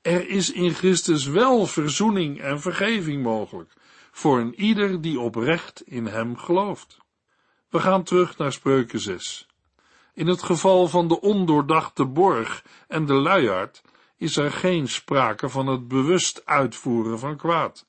er 0.00 0.28
is 0.28 0.52
in 0.52 0.70
Christus 0.70 1.26
wel 1.26 1.66
verzoening 1.66 2.40
en 2.40 2.60
vergeving 2.60 3.22
mogelijk 3.22 3.72
voor 4.10 4.38
een 4.38 4.60
ieder 4.60 5.00
die 5.00 5.20
oprecht 5.20 5.82
in 5.82 6.06
hem 6.06 6.36
gelooft. 6.36 6.98
We 7.68 7.80
gaan 7.80 8.02
terug 8.02 8.38
naar 8.38 8.52
Spreuken 8.52 9.00
6. 9.00 9.47
In 10.18 10.26
het 10.26 10.42
geval 10.42 10.88
van 10.88 11.08
de 11.08 11.20
ondoordachte 11.20 12.04
borg 12.04 12.64
en 12.88 13.06
de 13.06 13.12
luiaard 13.12 13.82
is 14.16 14.36
er 14.36 14.52
geen 14.52 14.88
sprake 14.88 15.48
van 15.48 15.66
het 15.66 15.88
bewust 15.88 16.46
uitvoeren 16.46 17.18
van 17.18 17.36
kwaad. 17.36 17.86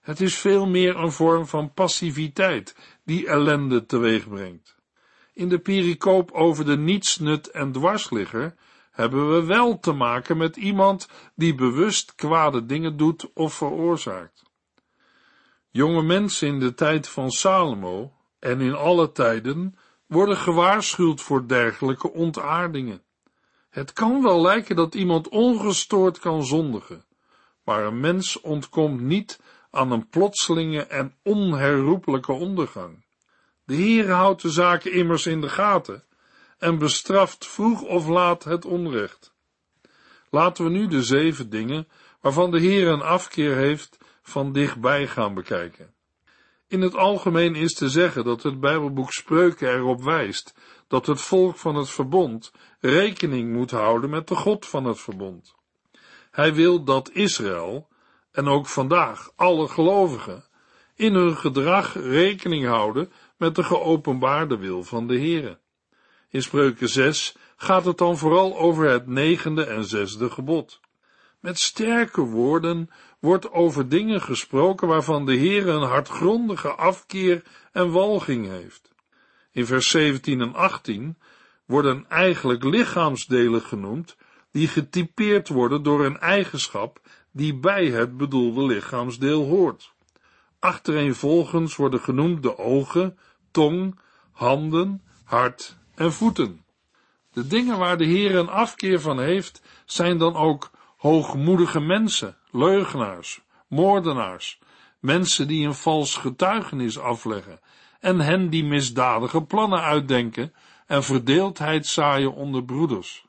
Het 0.00 0.20
is 0.20 0.36
veel 0.36 0.66
meer 0.66 0.96
een 0.96 1.12
vorm 1.12 1.46
van 1.46 1.72
passiviteit 1.72 2.76
die 3.04 3.26
ellende 3.26 3.86
teweegbrengt. 3.86 4.76
In 5.32 5.48
de 5.48 5.58
pericoop 5.58 6.30
over 6.30 6.64
de 6.64 6.76
nietsnut 6.76 7.50
en 7.50 7.72
dwarsligger 7.72 8.54
hebben 8.90 9.34
we 9.34 9.44
wel 9.44 9.78
te 9.78 9.92
maken 9.92 10.36
met 10.36 10.56
iemand 10.56 11.08
die 11.34 11.54
bewust 11.54 12.14
kwade 12.14 12.66
dingen 12.66 12.96
doet 12.96 13.30
of 13.34 13.54
veroorzaakt. 13.54 14.42
Jonge 15.70 16.02
mensen 16.02 16.48
in 16.48 16.58
de 16.58 16.74
tijd 16.74 17.08
van 17.08 17.30
Salomo 17.30 18.12
en 18.38 18.60
in 18.60 18.74
alle 18.74 19.12
tijden 19.12 19.76
worden 20.12 20.36
gewaarschuwd 20.36 21.20
voor 21.20 21.46
dergelijke 21.46 22.12
ontaardingen. 22.12 23.02
Het 23.70 23.92
kan 23.92 24.22
wel 24.22 24.40
lijken 24.40 24.76
dat 24.76 24.94
iemand 24.94 25.28
ongestoord 25.28 26.18
kan 26.18 26.44
zondigen, 26.44 27.04
maar 27.64 27.84
een 27.84 28.00
mens 28.00 28.40
ontkomt 28.40 29.00
niet 29.00 29.40
aan 29.70 29.90
een 29.90 30.08
plotselinge 30.08 30.82
en 30.86 31.14
onherroepelijke 31.22 32.32
ondergang. 32.32 33.04
De 33.64 33.74
Heer 33.74 34.10
houdt 34.10 34.42
de 34.42 34.50
zaken 34.50 34.92
immers 34.92 35.26
in 35.26 35.40
de 35.40 35.48
gaten 35.48 36.04
en 36.58 36.78
bestraft 36.78 37.46
vroeg 37.46 37.82
of 37.82 38.08
laat 38.08 38.44
het 38.44 38.64
onrecht. 38.64 39.34
Laten 40.30 40.64
we 40.64 40.70
nu 40.70 40.86
de 40.86 41.02
zeven 41.02 41.50
dingen 41.50 41.88
waarvan 42.20 42.50
de 42.50 42.60
Heer 42.60 42.88
een 42.88 43.02
afkeer 43.02 43.56
heeft 43.56 43.98
van 44.22 44.52
dichtbij 44.52 45.06
gaan 45.06 45.34
bekijken. 45.34 45.94
In 46.72 46.80
het 46.80 46.96
algemeen 46.96 47.54
is 47.54 47.74
te 47.74 47.88
zeggen 47.88 48.24
dat 48.24 48.42
het 48.42 48.60
Bijbelboek 48.60 49.12
Spreuken 49.12 49.68
erop 49.68 50.02
wijst 50.02 50.54
dat 50.88 51.06
het 51.06 51.20
volk 51.20 51.56
van 51.56 51.74
het 51.74 51.90
verbond 51.90 52.52
rekening 52.80 53.52
moet 53.52 53.70
houden 53.70 54.10
met 54.10 54.28
de 54.28 54.34
God 54.34 54.66
van 54.66 54.84
het 54.84 55.00
verbond. 55.00 55.54
Hij 56.30 56.54
wil 56.54 56.84
dat 56.84 57.10
Israël, 57.10 57.88
en 58.30 58.48
ook 58.48 58.66
vandaag 58.66 59.30
alle 59.36 59.68
gelovigen, 59.68 60.44
in 60.94 61.14
hun 61.14 61.36
gedrag 61.36 61.94
rekening 61.94 62.66
houden 62.66 63.12
met 63.36 63.54
de 63.54 63.62
geopenbaarde 63.62 64.56
wil 64.56 64.82
van 64.82 65.06
de 65.06 65.18
Heere. 65.18 65.58
In 66.28 66.42
Spreuken 66.42 66.88
6 66.88 67.36
gaat 67.56 67.84
het 67.84 67.98
dan 67.98 68.18
vooral 68.18 68.58
over 68.58 68.88
het 68.88 69.06
negende 69.06 69.64
en 69.64 69.84
zesde 69.84 70.30
gebod. 70.30 70.80
Met 71.40 71.58
sterke 71.58 72.20
woorden 72.20 72.90
wordt 73.22 73.52
over 73.52 73.88
dingen 73.88 74.20
gesproken 74.20 74.88
waarvan 74.88 75.26
de 75.26 75.34
Heer 75.34 75.68
een 75.68 75.82
hartgrondige 75.82 76.68
afkeer 76.68 77.42
en 77.72 77.90
walging 77.90 78.48
heeft. 78.48 78.90
In 79.50 79.66
vers 79.66 79.90
17 79.90 80.40
en 80.40 80.54
18 80.54 81.16
worden 81.66 82.08
eigenlijk 82.08 82.64
lichaamsdelen 82.64 83.62
genoemd 83.62 84.16
die 84.50 84.68
getypeerd 84.68 85.48
worden 85.48 85.82
door 85.82 86.04
een 86.04 86.18
eigenschap 86.18 87.00
die 87.32 87.54
bij 87.54 87.86
het 87.86 88.16
bedoelde 88.16 88.66
lichaamsdeel 88.66 89.44
hoort. 89.44 89.92
Achtereenvolgens 90.58 91.76
worden 91.76 92.00
genoemd 92.00 92.42
de 92.42 92.58
ogen, 92.58 93.18
tong, 93.50 93.98
handen, 94.32 95.02
hart 95.24 95.76
en 95.94 96.12
voeten. 96.12 96.64
De 97.32 97.46
dingen 97.46 97.78
waar 97.78 97.98
de 97.98 98.04
Heer 98.04 98.34
een 98.34 98.48
afkeer 98.48 99.00
van 99.00 99.20
heeft, 99.20 99.62
zijn 99.84 100.18
dan 100.18 100.36
ook 100.36 100.70
hoogmoedige 101.02 101.80
mensen, 101.80 102.36
leugenaars, 102.50 103.40
moordenaars, 103.68 104.58
mensen 105.00 105.48
die 105.48 105.66
een 105.66 105.74
vals 105.74 106.16
getuigenis 106.16 106.98
afleggen 106.98 107.60
en 108.00 108.20
hen 108.20 108.50
die 108.50 108.64
misdadige 108.64 109.42
plannen 109.42 109.80
uitdenken 109.80 110.54
en 110.86 111.02
verdeeldheid 111.02 111.86
zaaien 111.86 112.34
onder 112.34 112.64
broeders. 112.64 113.26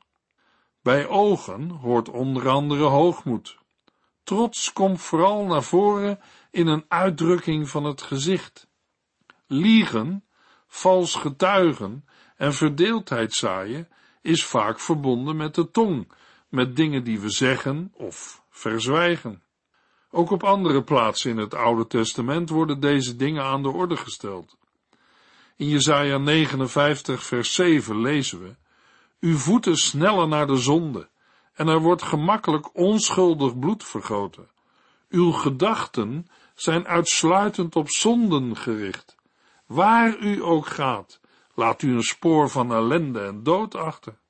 Bij 0.82 1.06
ogen 1.06 1.70
hoort 1.70 2.08
onder 2.08 2.48
andere 2.48 2.84
hoogmoed. 2.84 3.58
Trots 4.22 4.72
komt 4.72 5.00
vooral 5.00 5.44
naar 5.44 5.62
voren 5.62 6.20
in 6.50 6.66
een 6.66 6.84
uitdrukking 6.88 7.68
van 7.68 7.84
het 7.84 8.02
gezicht. 8.02 8.68
Liegen, 9.46 10.24
vals 10.66 11.14
getuigen 11.14 12.04
en 12.36 12.54
verdeeldheid 12.54 13.32
zaaien 13.32 13.88
is 14.22 14.44
vaak 14.44 14.80
verbonden 14.80 15.36
met 15.36 15.54
de 15.54 15.70
tong, 15.70 16.12
met 16.54 16.76
dingen 16.76 17.04
die 17.04 17.20
we 17.20 17.30
zeggen 17.30 17.92
of 17.92 18.42
verzwijgen. 18.50 19.42
Ook 20.10 20.30
op 20.30 20.42
andere 20.42 20.82
plaatsen 20.82 21.30
in 21.30 21.36
het 21.36 21.54
Oude 21.54 21.86
Testament 21.86 22.48
worden 22.48 22.80
deze 22.80 23.16
dingen 23.16 23.44
aan 23.44 23.62
de 23.62 23.68
orde 23.68 23.96
gesteld. 23.96 24.56
In 25.56 25.68
Jesaja 25.68 26.18
59 26.18 27.22
vers 27.22 27.54
7 27.54 28.00
lezen 28.00 28.42
we, 28.42 28.54
Uw 29.20 29.36
voeten 29.36 29.76
snellen 29.76 30.28
naar 30.28 30.46
de 30.46 30.56
zonde, 30.56 31.08
en 31.54 31.68
er 31.68 31.80
wordt 31.80 32.02
gemakkelijk 32.02 32.76
onschuldig 32.76 33.58
bloed 33.58 33.84
vergoten. 33.84 34.48
Uw 35.08 35.30
gedachten 35.30 36.26
zijn 36.54 36.86
uitsluitend 36.86 37.76
op 37.76 37.88
zonden 37.88 38.56
gericht. 38.56 39.16
Waar 39.66 40.18
u 40.18 40.42
ook 40.42 40.66
gaat, 40.66 41.20
laat 41.54 41.82
u 41.82 41.92
een 41.94 42.02
spoor 42.02 42.50
van 42.50 42.72
ellende 42.72 43.20
en 43.20 43.42
dood 43.42 43.74
achter. 43.74 44.22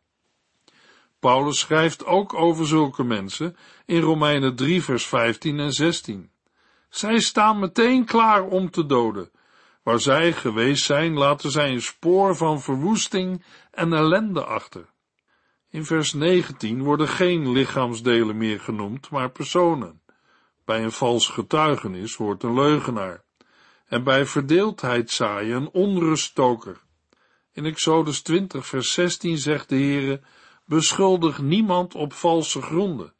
Paulus 1.25 1.59
schrijft 1.59 2.07
ook 2.07 2.35
over 2.35 2.67
zulke 2.67 3.05
mensen 3.05 3.57
in 3.87 4.01
Romeinen 4.01 4.57
3 4.57 4.83
vers 4.83 5.07
15 5.07 5.61
en 5.61 5.73
16. 5.73 6.31
Zij 6.89 7.21
staan 7.21 7.59
meteen 7.59 8.05
klaar 8.05 8.43
om 8.43 8.71
te 8.71 8.87
doden. 8.87 9.31
Waar 9.83 10.01
zij 10.01 10.33
geweest 10.33 10.85
zijn, 10.85 11.13
laten 11.13 11.51
zij 11.51 11.71
een 11.71 11.83
spoor 11.83 12.37
van 12.37 12.61
verwoesting 12.61 13.45
en 13.71 13.93
ellende 13.93 14.45
achter. 14.45 14.87
In 15.71 15.85
vers 15.85 16.13
19 16.13 16.83
worden 16.83 17.09
geen 17.09 17.53
lichaamsdelen 17.53 18.37
meer 18.37 18.61
genoemd, 18.61 19.11
maar 19.11 19.31
personen. 19.31 20.01
Bij 20.65 20.85
een 20.85 20.93
vals 20.93 21.29
getuigenis 21.29 22.15
hoort 22.15 22.43
een 22.43 22.55
leugenaar. 22.55 23.25
En 23.87 24.05
bij 24.05 24.27
verdeeldheid 24.27 25.11
zaaien 25.11 25.57
een 25.57 25.71
onruststoker. 25.71 26.81
In 27.53 27.65
Exodus 27.65 28.23
20 28.23 28.67
vers 28.67 28.93
16 28.93 29.39
zegt 29.39 29.69
de 29.69 29.77
Heere, 29.77 30.21
beschuldig 30.65 31.41
niemand 31.41 31.95
op 31.95 32.13
valse 32.13 32.63
gronden. 32.63 33.15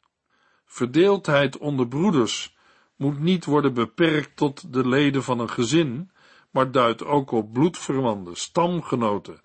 Verdeeldheid 0.65 1.57
onder 1.57 1.87
broeders 1.87 2.55
moet 2.95 3.19
niet 3.19 3.45
worden 3.45 3.73
beperkt 3.73 4.35
tot 4.35 4.73
de 4.73 4.87
leden 4.87 5.23
van 5.23 5.39
een 5.39 5.49
gezin, 5.49 6.11
maar 6.51 6.71
duidt 6.71 7.03
ook 7.03 7.31
op 7.31 7.53
bloedverwanden, 7.53 8.35
stamgenoten, 8.35 9.41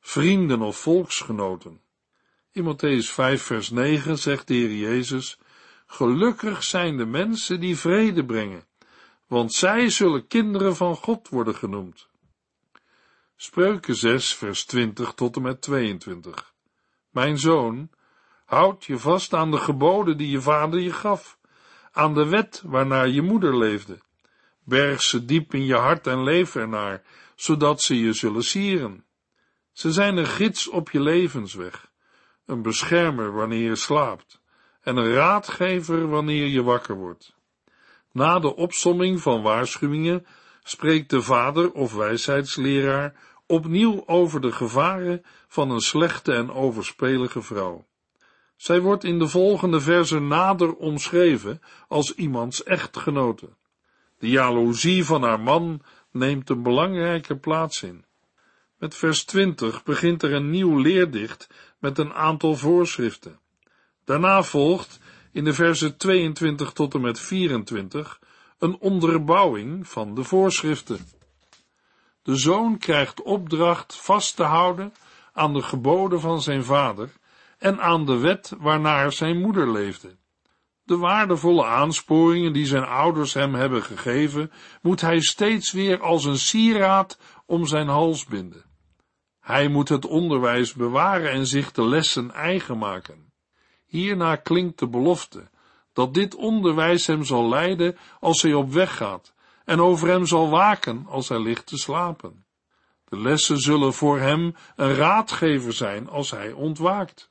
vrienden 0.00 0.62
of 0.62 0.76
volksgenoten. 0.76 1.80
In 2.52 2.64
Matthäus 2.64 3.12
5 3.12 3.42
vers 3.42 3.70
9 3.70 4.18
zegt 4.18 4.48
de 4.48 4.54
Heer 4.54 4.74
Jezus, 4.74 5.38
Gelukkig 5.86 6.64
zijn 6.64 6.96
de 6.96 7.06
mensen 7.06 7.60
die 7.60 7.76
vrede 7.76 8.24
brengen, 8.24 8.66
want 9.26 9.52
zij 9.52 9.90
zullen 9.90 10.26
kinderen 10.26 10.76
van 10.76 10.96
God 10.96 11.28
worden 11.28 11.54
genoemd. 11.54 12.08
Spreuken 13.36 13.94
6 13.94 14.34
vers 14.34 14.64
20 14.64 15.12
tot 15.12 15.36
en 15.36 15.42
met 15.42 15.62
22. 15.62 16.54
Mijn 17.10 17.38
zoon, 17.38 17.90
houd 18.44 18.84
je 18.84 18.98
vast 18.98 19.34
aan 19.34 19.50
de 19.50 19.58
geboden 19.58 20.16
die 20.16 20.30
je 20.30 20.40
vader 20.40 20.80
je 20.80 20.92
gaf, 20.92 21.38
aan 21.92 22.14
de 22.14 22.26
wet 22.26 22.62
waarnaar 22.64 23.08
je 23.08 23.22
moeder 23.22 23.58
leefde. 23.58 23.98
Berg 24.64 25.02
ze 25.02 25.24
diep 25.24 25.54
in 25.54 25.64
je 25.64 25.74
hart 25.74 26.06
en 26.06 26.22
leef 26.22 26.54
ernaar, 26.54 27.02
zodat 27.34 27.80
ze 27.82 28.00
je 28.00 28.12
zullen 28.12 28.42
sieren. 28.44 29.04
Ze 29.72 29.92
zijn 29.92 30.16
een 30.16 30.26
gids 30.26 30.68
op 30.68 30.90
je 30.90 31.00
levensweg, 31.00 31.90
een 32.46 32.62
beschermer 32.62 33.32
wanneer 33.32 33.68
je 33.68 33.76
slaapt, 33.76 34.40
en 34.80 34.96
een 34.96 35.12
raadgever 35.12 36.08
wanneer 36.08 36.46
je 36.46 36.62
wakker 36.62 36.96
wordt. 36.96 37.34
Na 38.12 38.38
de 38.38 38.56
opsomming 38.56 39.20
van 39.20 39.42
waarschuwingen 39.42 40.26
spreekt 40.62 41.10
de 41.10 41.22
vader 41.22 41.72
of 41.72 41.94
wijsheidsleraar 41.94 43.14
opnieuw 43.50 44.02
over 44.06 44.40
de 44.40 44.52
gevaren 44.52 45.22
van 45.48 45.70
een 45.70 45.80
slechte 45.80 46.32
en 46.32 46.52
overspelige 46.52 47.42
vrouw. 47.42 47.86
Zij 48.56 48.80
wordt 48.80 49.04
in 49.04 49.18
de 49.18 49.28
volgende 49.28 49.80
verse 49.80 50.18
nader 50.18 50.74
omschreven 50.74 51.60
als 51.88 52.14
iemands 52.14 52.62
echtgenote. 52.62 53.48
De 54.18 54.28
jaloezie 54.28 55.04
van 55.04 55.22
haar 55.22 55.40
man 55.40 55.82
neemt 56.10 56.50
een 56.50 56.62
belangrijke 56.62 57.36
plaats 57.36 57.82
in. 57.82 58.04
Met 58.78 58.94
vers 58.94 59.24
20 59.24 59.82
begint 59.82 60.22
er 60.22 60.32
een 60.32 60.50
nieuw 60.50 60.78
leerdicht 60.78 61.48
met 61.78 61.98
een 61.98 62.12
aantal 62.12 62.56
voorschriften. 62.56 63.38
Daarna 64.04 64.42
volgt 64.42 64.98
in 65.32 65.44
de 65.44 65.52
verse 65.52 65.96
22 65.96 66.72
tot 66.72 66.94
en 66.94 67.00
met 67.00 67.20
24 67.20 68.20
een 68.58 68.78
onderbouwing 68.78 69.88
van 69.88 70.14
de 70.14 70.24
voorschriften. 70.24 71.06
De 72.22 72.36
zoon 72.36 72.78
krijgt 72.78 73.22
opdracht 73.22 73.96
vast 73.96 74.36
te 74.36 74.42
houden 74.42 74.92
aan 75.32 75.52
de 75.54 75.62
geboden 75.62 76.20
van 76.20 76.42
zijn 76.42 76.64
vader 76.64 77.12
en 77.58 77.80
aan 77.80 78.06
de 78.06 78.16
wet 78.16 78.54
waarnaar 78.58 79.12
zijn 79.12 79.40
moeder 79.40 79.72
leefde. 79.72 80.16
De 80.82 80.96
waardevolle 80.96 81.64
aansporingen 81.64 82.52
die 82.52 82.66
zijn 82.66 82.84
ouders 82.84 83.34
hem 83.34 83.54
hebben 83.54 83.82
gegeven, 83.82 84.52
moet 84.82 85.00
hij 85.00 85.20
steeds 85.20 85.72
weer 85.72 86.00
als 86.00 86.24
een 86.24 86.38
sieraad 86.38 87.18
om 87.46 87.66
zijn 87.66 87.88
hals 87.88 88.24
binden. 88.24 88.64
Hij 89.40 89.68
moet 89.68 89.88
het 89.88 90.06
onderwijs 90.06 90.74
bewaren 90.74 91.30
en 91.30 91.46
zich 91.46 91.72
de 91.72 91.84
lessen 91.84 92.30
eigen 92.30 92.78
maken. 92.78 93.32
Hierna 93.86 94.36
klinkt 94.36 94.78
de 94.78 94.88
belofte 94.88 95.50
dat 95.92 96.14
dit 96.14 96.34
onderwijs 96.34 97.06
hem 97.06 97.24
zal 97.24 97.48
leiden 97.48 97.96
als 98.20 98.42
hij 98.42 98.54
op 98.54 98.72
weg 98.72 98.96
gaat 98.96 99.34
en 99.70 99.80
over 99.80 100.08
hem 100.08 100.26
zal 100.26 100.50
waken 100.50 101.06
als 101.06 101.28
hij 101.28 101.40
ligt 101.40 101.66
te 101.66 101.76
slapen. 101.76 102.44
De 103.04 103.20
lessen 103.20 103.58
zullen 103.58 103.92
voor 103.92 104.18
hem 104.18 104.54
een 104.76 104.94
raadgever 104.94 105.72
zijn 105.72 106.08
als 106.08 106.30
hij 106.30 106.52
ontwaakt. 106.52 107.30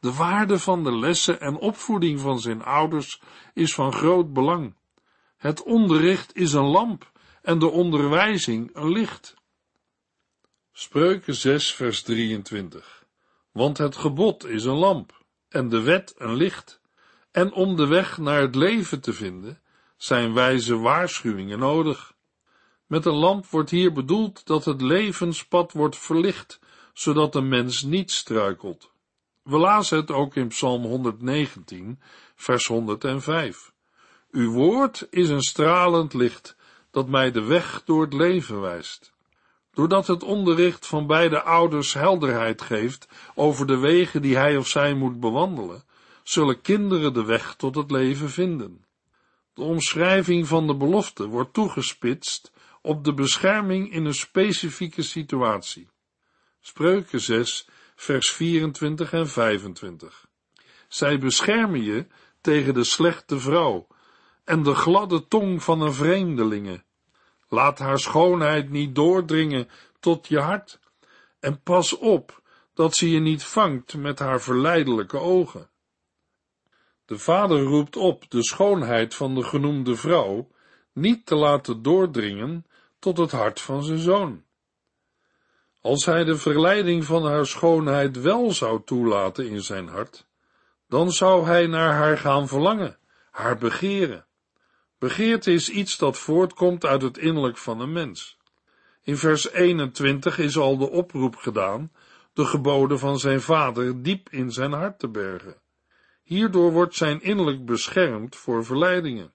De 0.00 0.12
waarde 0.12 0.58
van 0.58 0.84
de 0.84 0.98
lessen 0.98 1.40
en 1.40 1.56
opvoeding 1.56 2.20
van 2.20 2.40
zijn 2.40 2.62
ouders 2.62 3.20
is 3.54 3.74
van 3.74 3.92
groot 3.92 4.32
belang. 4.32 4.74
Het 5.36 5.62
onderricht 5.62 6.36
is 6.36 6.52
een 6.52 6.66
lamp 6.66 7.10
en 7.42 7.58
de 7.58 7.70
onderwijzing 7.70 8.70
een 8.72 8.92
licht. 8.92 9.34
Spreuken 10.72 11.34
6 11.34 11.74
vers 11.74 12.02
23 12.02 13.04
Want 13.52 13.78
het 13.78 13.96
gebod 13.96 14.44
is 14.44 14.64
een 14.64 14.78
lamp 14.78 15.24
en 15.48 15.68
de 15.68 15.80
wet 15.80 16.14
een 16.18 16.34
licht, 16.34 16.80
en 17.30 17.52
om 17.52 17.76
de 17.76 17.86
weg 17.86 18.18
naar 18.18 18.40
het 18.40 18.54
leven 18.54 19.00
te 19.00 19.12
vinden, 19.12 19.61
zijn 20.02 20.34
wijze 20.34 20.78
waarschuwingen 20.78 21.58
nodig. 21.58 22.14
Met 22.86 23.06
een 23.06 23.14
lamp 23.14 23.46
wordt 23.46 23.70
hier 23.70 23.92
bedoeld 23.92 24.46
dat 24.46 24.64
het 24.64 24.80
levenspad 24.80 25.72
wordt 25.72 25.98
verlicht, 25.98 26.60
zodat 26.92 27.32
de 27.32 27.40
mens 27.40 27.82
niet 27.82 28.10
struikelt. 28.10 28.92
We 29.42 29.58
lazen 29.58 29.96
het 29.96 30.10
ook 30.10 30.36
in 30.36 30.48
Psalm 30.48 30.82
119, 30.82 32.00
vers 32.34 32.66
105. 32.66 33.72
Uw 34.30 34.52
woord 34.52 35.06
is 35.10 35.28
een 35.28 35.42
stralend 35.42 36.14
licht 36.14 36.56
dat 36.90 37.08
mij 37.08 37.30
de 37.30 37.42
weg 37.42 37.82
door 37.84 38.02
het 38.02 38.12
leven 38.12 38.60
wijst. 38.60 39.12
Doordat 39.72 40.06
het 40.06 40.22
onderricht 40.22 40.86
van 40.86 41.06
beide 41.06 41.42
ouders 41.42 41.94
helderheid 41.94 42.62
geeft 42.62 43.08
over 43.34 43.66
de 43.66 43.78
wegen 43.78 44.22
die 44.22 44.36
hij 44.36 44.56
of 44.56 44.68
zij 44.68 44.94
moet 44.94 45.20
bewandelen, 45.20 45.84
zullen 46.22 46.60
kinderen 46.60 47.14
de 47.14 47.24
weg 47.24 47.54
tot 47.54 47.74
het 47.74 47.90
leven 47.90 48.30
vinden. 48.30 48.84
De 49.54 49.62
omschrijving 49.62 50.46
van 50.46 50.66
de 50.66 50.76
belofte 50.76 51.26
wordt 51.26 51.52
toegespitst 51.52 52.52
op 52.82 53.04
de 53.04 53.14
bescherming 53.14 53.92
in 53.92 54.04
een 54.04 54.14
specifieke 54.14 55.02
situatie. 55.02 55.88
Spreuken 56.60 57.20
6, 57.20 57.68
vers 57.94 58.30
24 58.30 59.12
en 59.12 59.28
25. 59.28 60.26
Zij 60.88 61.18
beschermen 61.18 61.82
je 61.82 62.06
tegen 62.40 62.74
de 62.74 62.84
slechte 62.84 63.38
vrouw 63.38 63.86
en 64.44 64.62
de 64.62 64.74
gladde 64.74 65.28
tong 65.28 65.62
van 65.62 65.80
een 65.80 65.94
vreemdelinge. 65.94 66.84
Laat 67.48 67.78
haar 67.78 67.98
schoonheid 67.98 68.70
niet 68.70 68.94
doordringen 68.94 69.68
tot 70.00 70.28
je 70.28 70.38
hart 70.38 70.80
en 71.40 71.62
pas 71.62 71.98
op 71.98 72.42
dat 72.74 72.94
ze 72.94 73.10
je 73.10 73.20
niet 73.20 73.44
vangt 73.44 73.96
met 73.96 74.18
haar 74.18 74.40
verleidelijke 74.40 75.18
ogen. 75.18 75.70
De 77.06 77.18
vader 77.18 77.62
roept 77.62 77.96
op 77.96 78.30
de 78.30 78.42
schoonheid 78.42 79.14
van 79.14 79.34
de 79.34 79.42
genoemde 79.42 79.96
vrouw 79.96 80.48
niet 80.92 81.26
te 81.26 81.34
laten 81.34 81.82
doordringen 81.82 82.66
tot 82.98 83.18
het 83.18 83.30
hart 83.30 83.60
van 83.60 83.82
zijn 83.82 83.98
zoon. 83.98 84.42
Als 85.80 86.04
hij 86.04 86.24
de 86.24 86.36
verleiding 86.36 87.04
van 87.04 87.26
haar 87.26 87.46
schoonheid 87.46 88.20
wel 88.20 88.52
zou 88.52 88.82
toelaten 88.84 89.48
in 89.48 89.62
zijn 89.62 89.88
hart, 89.88 90.26
dan 90.88 91.12
zou 91.12 91.46
hij 91.46 91.66
naar 91.66 91.92
haar 91.92 92.18
gaan 92.18 92.48
verlangen, 92.48 92.98
haar 93.30 93.58
begeren. 93.58 94.26
Begeerte 94.98 95.52
is 95.52 95.68
iets 95.68 95.98
dat 95.98 96.18
voortkomt 96.18 96.84
uit 96.84 97.02
het 97.02 97.18
innerlijk 97.18 97.58
van 97.58 97.80
een 97.80 97.92
mens. 97.92 98.36
In 99.02 99.16
vers 99.16 99.50
21 99.50 100.38
is 100.38 100.58
al 100.58 100.78
de 100.78 100.90
oproep 100.90 101.36
gedaan 101.36 101.92
de 102.32 102.44
geboden 102.44 102.98
van 102.98 103.18
zijn 103.18 103.40
vader 103.40 104.02
diep 104.02 104.28
in 104.30 104.52
zijn 104.52 104.72
hart 104.72 104.98
te 104.98 105.08
bergen. 105.08 105.61
Hierdoor 106.32 106.72
wordt 106.72 106.94
zijn 106.94 107.22
innerlijk 107.22 107.64
beschermd 107.64 108.36
voor 108.36 108.64
verleidingen. 108.64 109.32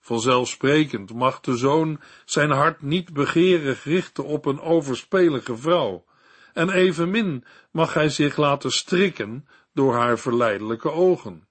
Vanzelfsprekend 0.00 1.14
mag 1.14 1.40
de 1.40 1.56
zoon 1.56 2.00
zijn 2.24 2.50
hart 2.50 2.82
niet 2.82 3.12
begeerig 3.12 3.84
richten 3.84 4.24
op 4.24 4.46
een 4.46 4.60
overspelige 4.60 5.56
vrouw, 5.56 6.04
en 6.52 6.70
evenmin 6.70 7.44
mag 7.70 7.94
hij 7.94 8.08
zich 8.08 8.36
laten 8.36 8.70
strikken 8.70 9.48
door 9.72 9.94
haar 9.94 10.18
verleidelijke 10.18 10.90
ogen. 10.90 11.48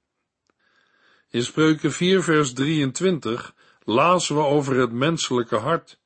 In 1.30 1.44
Spreuken 1.44 1.92
4 1.92 2.24
vers 2.24 2.54
23 2.54 3.54
lazen 3.84 4.36
we 4.36 4.42
over 4.42 4.76
het 4.76 4.92
menselijke 4.92 5.58
hart. 5.58 6.00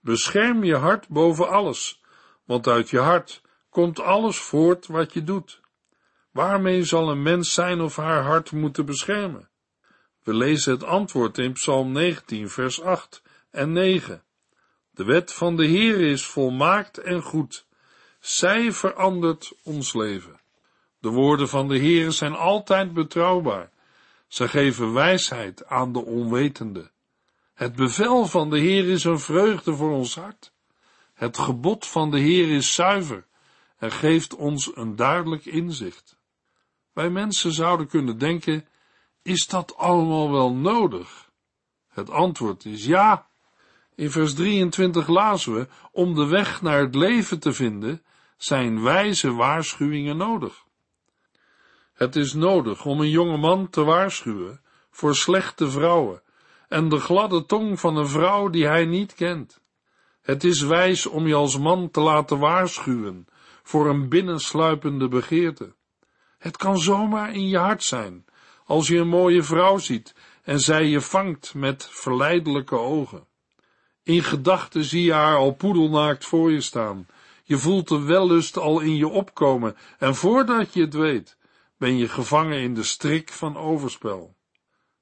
Bescherm 0.00 0.64
je 0.64 0.76
hart 0.76 1.08
boven 1.08 1.48
alles, 1.48 2.02
want 2.44 2.66
uit 2.66 2.90
je 2.90 2.98
hart 2.98 3.42
komt 3.70 4.00
alles 4.00 4.38
voort 4.38 4.86
wat 4.86 5.12
je 5.12 5.24
doet. 5.24 5.62
Waarmee 6.34 6.84
zal 6.84 7.10
een 7.10 7.22
mens 7.22 7.54
zijn 7.54 7.80
of 7.80 7.96
haar 7.96 8.22
hart 8.22 8.52
moeten 8.52 8.86
beschermen? 8.86 9.48
We 10.22 10.34
lezen 10.34 10.72
het 10.72 10.84
antwoord 10.84 11.38
in 11.38 11.52
Psalm 11.52 11.92
19, 11.92 12.50
vers 12.50 12.82
8 12.82 13.22
en 13.50 13.72
9. 13.72 14.22
De 14.90 15.04
wet 15.04 15.32
van 15.32 15.56
de 15.56 15.66
Heer 15.66 16.00
is 16.00 16.26
volmaakt 16.26 16.98
en 16.98 17.22
goed. 17.22 17.66
Zij 18.20 18.72
verandert 18.72 19.52
ons 19.62 19.94
leven. 19.94 20.40
De 20.98 21.08
woorden 21.08 21.48
van 21.48 21.68
de 21.68 21.78
Heer 21.78 22.12
zijn 22.12 22.34
altijd 22.34 22.92
betrouwbaar. 22.92 23.70
Zij 24.28 24.48
geven 24.48 24.92
wijsheid 24.92 25.66
aan 25.66 25.92
de 25.92 26.04
onwetende. 26.04 26.90
Het 27.54 27.76
bevel 27.76 28.26
van 28.26 28.50
de 28.50 28.58
Heer 28.58 28.88
is 28.88 29.04
een 29.04 29.20
vreugde 29.20 29.74
voor 29.74 29.92
ons 29.92 30.14
hart. 30.14 30.52
Het 31.14 31.38
gebod 31.38 31.86
van 31.86 32.10
de 32.10 32.18
Heer 32.18 32.50
is 32.50 32.74
zuiver 32.74 33.26
en 33.78 33.92
geeft 33.92 34.34
ons 34.34 34.76
een 34.76 34.96
duidelijk 34.96 35.44
inzicht. 35.44 36.13
Wij 36.94 37.10
mensen 37.10 37.52
zouden 37.52 37.86
kunnen 37.86 38.18
denken, 38.18 38.66
is 39.22 39.46
dat 39.46 39.76
allemaal 39.76 40.30
wel 40.30 40.52
nodig? 40.52 41.30
Het 41.88 42.10
antwoord 42.10 42.64
is 42.64 42.84
ja. 42.84 43.26
In 43.94 44.10
vers 44.10 44.34
23 44.34 45.08
lazen 45.08 45.54
we, 45.54 45.68
om 45.92 46.14
de 46.14 46.26
weg 46.26 46.62
naar 46.62 46.80
het 46.80 46.94
leven 46.94 47.38
te 47.38 47.52
vinden, 47.52 48.02
zijn 48.36 48.82
wijze 48.82 49.32
waarschuwingen 49.32 50.16
nodig. 50.16 50.64
Het 51.92 52.16
is 52.16 52.32
nodig 52.32 52.84
om 52.84 53.00
een 53.00 53.10
jonge 53.10 53.36
man 53.36 53.70
te 53.70 53.84
waarschuwen 53.84 54.60
voor 54.90 55.14
slechte 55.14 55.70
vrouwen 55.70 56.22
en 56.68 56.88
de 56.88 56.98
gladde 56.98 57.46
tong 57.46 57.80
van 57.80 57.96
een 57.96 58.08
vrouw 58.08 58.48
die 58.48 58.66
hij 58.66 58.84
niet 58.84 59.14
kent. 59.14 59.60
Het 60.22 60.44
is 60.44 60.60
wijs 60.60 61.06
om 61.06 61.26
je 61.26 61.34
als 61.34 61.58
man 61.58 61.90
te 61.90 62.00
laten 62.00 62.38
waarschuwen 62.38 63.26
voor 63.62 63.88
een 63.88 64.08
binnensluipende 64.08 65.08
begeerte. 65.08 65.74
Het 66.44 66.56
kan 66.56 66.78
zomaar 66.78 67.32
in 67.32 67.48
je 67.48 67.58
hart 67.58 67.82
zijn, 67.82 68.24
als 68.64 68.88
je 68.88 68.98
een 68.98 69.08
mooie 69.08 69.42
vrouw 69.42 69.78
ziet 69.78 70.14
en 70.42 70.60
zij 70.60 70.86
je 70.86 71.00
vangt 71.00 71.54
met 71.54 71.88
verleidelijke 71.90 72.78
ogen. 72.78 73.26
In 74.02 74.22
gedachten 74.22 74.84
zie 74.84 75.04
je 75.04 75.12
haar 75.12 75.36
al 75.36 75.52
poedelnaakt 75.52 76.24
voor 76.24 76.52
je 76.52 76.60
staan. 76.60 77.06
Je 77.44 77.58
voelt 77.58 77.88
de 77.88 78.00
wellust 78.00 78.56
al 78.56 78.80
in 78.80 78.96
je 78.96 79.08
opkomen 79.08 79.76
en 79.98 80.14
voordat 80.14 80.74
je 80.74 80.80
het 80.80 80.94
weet, 80.94 81.36
ben 81.76 81.96
je 81.96 82.08
gevangen 82.08 82.60
in 82.60 82.74
de 82.74 82.82
strik 82.82 83.32
van 83.32 83.56
overspel. 83.56 84.34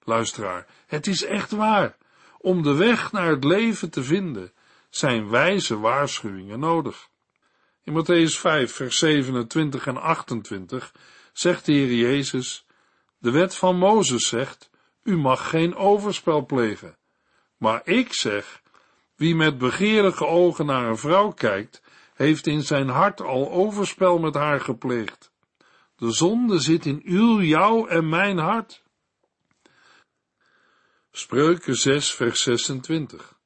Luisteraar, 0.02 0.66
het 0.86 1.06
is 1.06 1.24
echt 1.24 1.50
waar. 1.50 1.96
Om 2.38 2.62
de 2.62 2.74
weg 2.74 3.12
naar 3.12 3.30
het 3.30 3.44
leven 3.44 3.90
te 3.90 4.02
vinden, 4.02 4.52
zijn 4.90 5.28
wijze 5.28 5.78
waarschuwingen 5.78 6.58
nodig. 6.58 7.08
In 7.84 7.92
Matthäus 7.92 8.38
5, 8.38 8.72
vers 8.72 8.98
27 8.98 9.86
en 9.86 9.96
28 9.96 10.92
zegt 11.32 11.66
de 11.66 11.72
Heer 11.72 11.94
Jezus, 11.94 12.66
de 13.18 13.30
wet 13.30 13.54
van 13.54 13.76
Mozes 13.76 14.28
zegt, 14.28 14.70
u 15.02 15.16
mag 15.16 15.48
geen 15.48 15.74
overspel 15.74 16.46
plegen. 16.46 16.96
Maar 17.56 17.80
ik 17.84 18.12
zeg, 18.12 18.62
wie 19.16 19.34
met 19.34 19.58
begeerige 19.58 20.26
ogen 20.26 20.66
naar 20.66 20.88
een 20.88 20.98
vrouw 20.98 21.30
kijkt, 21.30 21.82
heeft 22.14 22.46
in 22.46 22.62
zijn 22.62 22.88
hart 22.88 23.20
al 23.20 23.50
overspel 23.50 24.18
met 24.18 24.34
haar 24.34 24.60
gepleegd. 24.60 25.32
De 25.96 26.10
zonde 26.10 26.58
zit 26.58 26.86
in 26.86 27.00
uw, 27.04 27.40
jou 27.40 27.88
en 27.88 28.08
mijn 28.08 28.38
hart. 28.38 28.82
Spreuken 31.10 31.76
6, 31.76 32.12
vers 32.12 32.42
26. 32.42 33.38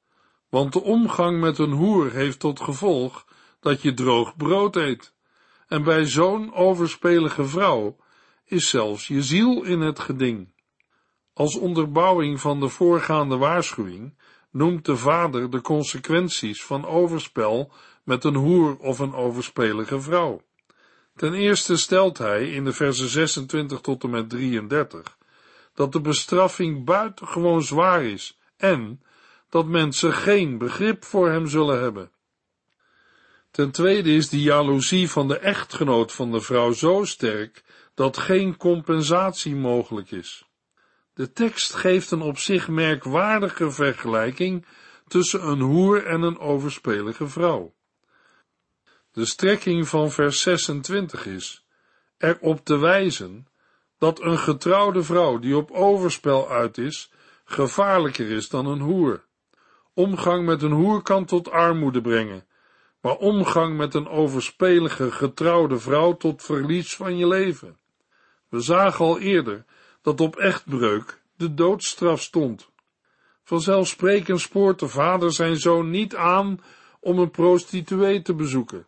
Want 0.48 0.72
de 0.72 0.82
omgang 0.82 1.40
met 1.40 1.58
een 1.58 1.72
hoer 1.72 2.12
heeft 2.12 2.38
tot 2.38 2.60
gevolg 2.60 3.26
dat 3.60 3.82
je 3.82 3.94
droog 3.94 4.36
brood 4.36 4.76
eet. 4.76 5.14
En 5.66 5.82
bij 5.82 6.06
zo'n 6.06 6.54
overspelige 6.54 7.44
vrouw 7.44 7.96
is 8.44 8.68
zelfs 8.68 9.06
je 9.08 9.22
ziel 9.22 9.62
in 9.64 9.80
het 9.80 9.98
geding. 9.98 10.48
Als 11.32 11.58
onderbouwing 11.58 12.40
van 12.40 12.60
de 12.60 12.68
voorgaande 12.68 13.36
waarschuwing 13.36 14.18
noemt 14.50 14.84
de 14.84 14.96
vader 14.96 15.50
de 15.50 15.60
consequenties 15.60 16.64
van 16.64 16.86
overspel 16.86 17.72
met 18.04 18.24
een 18.24 18.34
hoer 18.34 18.76
of 18.76 18.98
een 18.98 19.14
overspelige 19.14 20.00
vrouw. 20.00 20.40
Ten 21.16 21.34
eerste 21.34 21.76
stelt 21.76 22.18
hij 22.18 22.50
in 22.50 22.64
de 22.64 22.72
versen 22.72 23.08
26 23.08 23.80
tot 23.80 24.04
en 24.04 24.10
met 24.10 24.30
33 24.30 25.16
dat 25.74 25.92
de 25.92 26.00
bestraffing 26.00 26.84
buitengewoon 26.84 27.62
zwaar 27.62 28.04
is 28.04 28.38
en 28.56 29.02
dat 29.48 29.66
mensen 29.66 30.12
geen 30.12 30.58
begrip 30.58 31.04
voor 31.04 31.30
hem 31.30 31.46
zullen 31.46 31.80
hebben. 31.80 32.10
Ten 33.56 33.70
tweede 33.70 34.10
is 34.10 34.28
de 34.28 34.40
jaloezie 34.40 35.10
van 35.10 35.28
de 35.28 35.38
echtgenoot 35.38 36.12
van 36.12 36.30
de 36.30 36.40
vrouw 36.40 36.72
zo 36.72 37.04
sterk 37.04 37.64
dat 37.94 38.16
geen 38.16 38.56
compensatie 38.56 39.54
mogelijk 39.54 40.10
is. 40.10 40.48
De 41.14 41.32
tekst 41.32 41.74
geeft 41.74 42.10
een 42.10 42.20
op 42.20 42.38
zich 42.38 42.68
merkwaardige 42.68 43.70
vergelijking 43.70 44.66
tussen 45.06 45.46
een 45.48 45.60
hoer 45.60 46.06
en 46.06 46.22
een 46.22 46.38
overspelige 46.38 47.28
vrouw. 47.28 47.74
De 49.12 49.24
strekking 49.24 49.88
van 49.88 50.10
vers 50.10 50.40
26 50.40 51.26
is 51.26 51.66
erop 52.18 52.64
te 52.64 52.78
wijzen 52.78 53.46
dat 53.98 54.20
een 54.20 54.38
getrouwde 54.38 55.02
vrouw 55.02 55.38
die 55.38 55.56
op 55.56 55.70
overspel 55.70 56.50
uit 56.50 56.78
is, 56.78 57.10
gevaarlijker 57.44 58.30
is 58.30 58.48
dan 58.48 58.66
een 58.66 58.80
hoer. 58.80 59.24
Omgang 59.94 60.46
met 60.46 60.62
een 60.62 60.72
hoer 60.72 61.02
kan 61.02 61.24
tot 61.24 61.50
armoede 61.50 62.00
brengen, 62.00 62.45
maar 63.06 63.16
omgang 63.16 63.76
met 63.76 63.94
een 63.94 64.08
overspelige 64.08 65.12
getrouwde 65.12 65.78
vrouw 65.78 66.16
tot 66.16 66.42
verlies 66.42 66.96
van 66.96 67.16
je 67.16 67.26
leven. 67.26 67.76
We 68.48 68.60
zagen 68.60 69.04
al 69.04 69.18
eerder 69.18 69.64
dat 70.02 70.20
op 70.20 70.36
echtbreuk 70.36 71.22
de 71.36 71.54
doodstraf 71.54 72.22
stond. 72.22 72.70
Vanzelfsprekend 73.42 74.40
spoort 74.40 74.78
de 74.78 74.88
vader 74.88 75.32
zijn 75.32 75.56
zoon 75.56 75.90
niet 75.90 76.16
aan 76.16 76.60
om 77.00 77.18
een 77.18 77.30
prostituee 77.30 78.22
te 78.22 78.34
bezoeken, 78.34 78.86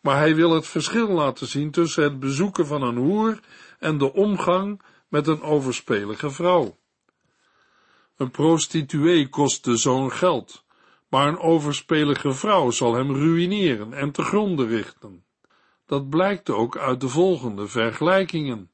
maar 0.00 0.16
hij 0.16 0.34
wil 0.34 0.50
het 0.50 0.66
verschil 0.66 1.08
laten 1.08 1.46
zien 1.46 1.70
tussen 1.70 2.02
het 2.02 2.20
bezoeken 2.20 2.66
van 2.66 2.82
een 2.82 2.96
hoer 2.96 3.40
en 3.78 3.98
de 3.98 4.12
omgang 4.12 4.82
met 5.08 5.26
een 5.26 5.42
overspelige 5.42 6.30
vrouw. 6.30 6.76
Een 8.16 8.30
prostituee 8.30 9.28
kost 9.28 9.64
de 9.64 9.76
zoon 9.76 10.12
geld, 10.12 10.64
maar 11.10 11.28
een 11.28 11.38
overspelige 11.38 12.32
vrouw 12.32 12.70
zal 12.70 12.94
hem 12.94 13.14
ruïneren 13.14 13.92
en 13.92 14.10
te 14.10 14.22
gronden 14.22 14.68
richten. 14.68 15.24
Dat 15.86 16.10
blijkt 16.10 16.50
ook 16.50 16.76
uit 16.76 17.00
de 17.00 17.08
volgende 17.08 17.68
vergelijkingen. 17.68 18.70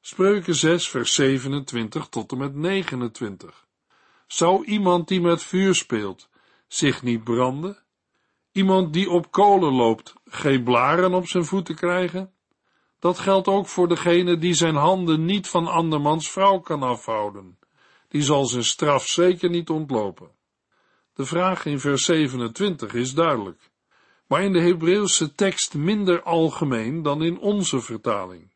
Spreuken 0.00 0.54
6 0.54 0.88
vers 0.88 1.14
27 1.14 2.08
tot 2.08 2.32
en 2.32 2.38
met 2.38 2.54
29. 2.54 3.66
Zou 4.26 4.64
iemand 4.64 5.08
die 5.08 5.20
met 5.20 5.42
vuur 5.42 5.74
speelt 5.74 6.28
zich 6.68 7.02
niet 7.02 7.24
branden? 7.24 7.78
Iemand 8.52 8.92
die 8.92 9.10
op 9.10 9.30
kolen 9.30 9.72
loopt 9.72 10.14
geen 10.24 10.64
blaren 10.64 11.14
op 11.14 11.28
zijn 11.28 11.44
voeten 11.44 11.74
krijgen? 11.74 12.32
Dat 12.98 13.18
geldt 13.18 13.48
ook 13.48 13.66
voor 13.66 13.88
degene 13.88 14.38
die 14.38 14.54
zijn 14.54 14.74
handen 14.74 15.24
niet 15.24 15.48
van 15.48 15.66
andermans 15.66 16.30
vrouw 16.30 16.58
kan 16.58 16.82
afhouden. 16.82 17.58
Die 18.08 18.22
zal 18.22 18.46
zijn 18.46 18.64
straf 18.64 19.06
zeker 19.06 19.50
niet 19.50 19.70
ontlopen. 19.70 20.35
De 21.16 21.26
vraag 21.26 21.64
in 21.64 21.80
vers 21.80 22.04
27 22.04 22.94
is 22.94 23.14
duidelijk, 23.14 23.70
maar 24.26 24.42
in 24.42 24.52
de 24.52 24.60
Hebreeuwse 24.60 25.34
tekst 25.34 25.74
minder 25.74 26.22
algemeen 26.22 27.02
dan 27.02 27.22
in 27.22 27.38
onze 27.38 27.80
vertaling. 27.80 28.52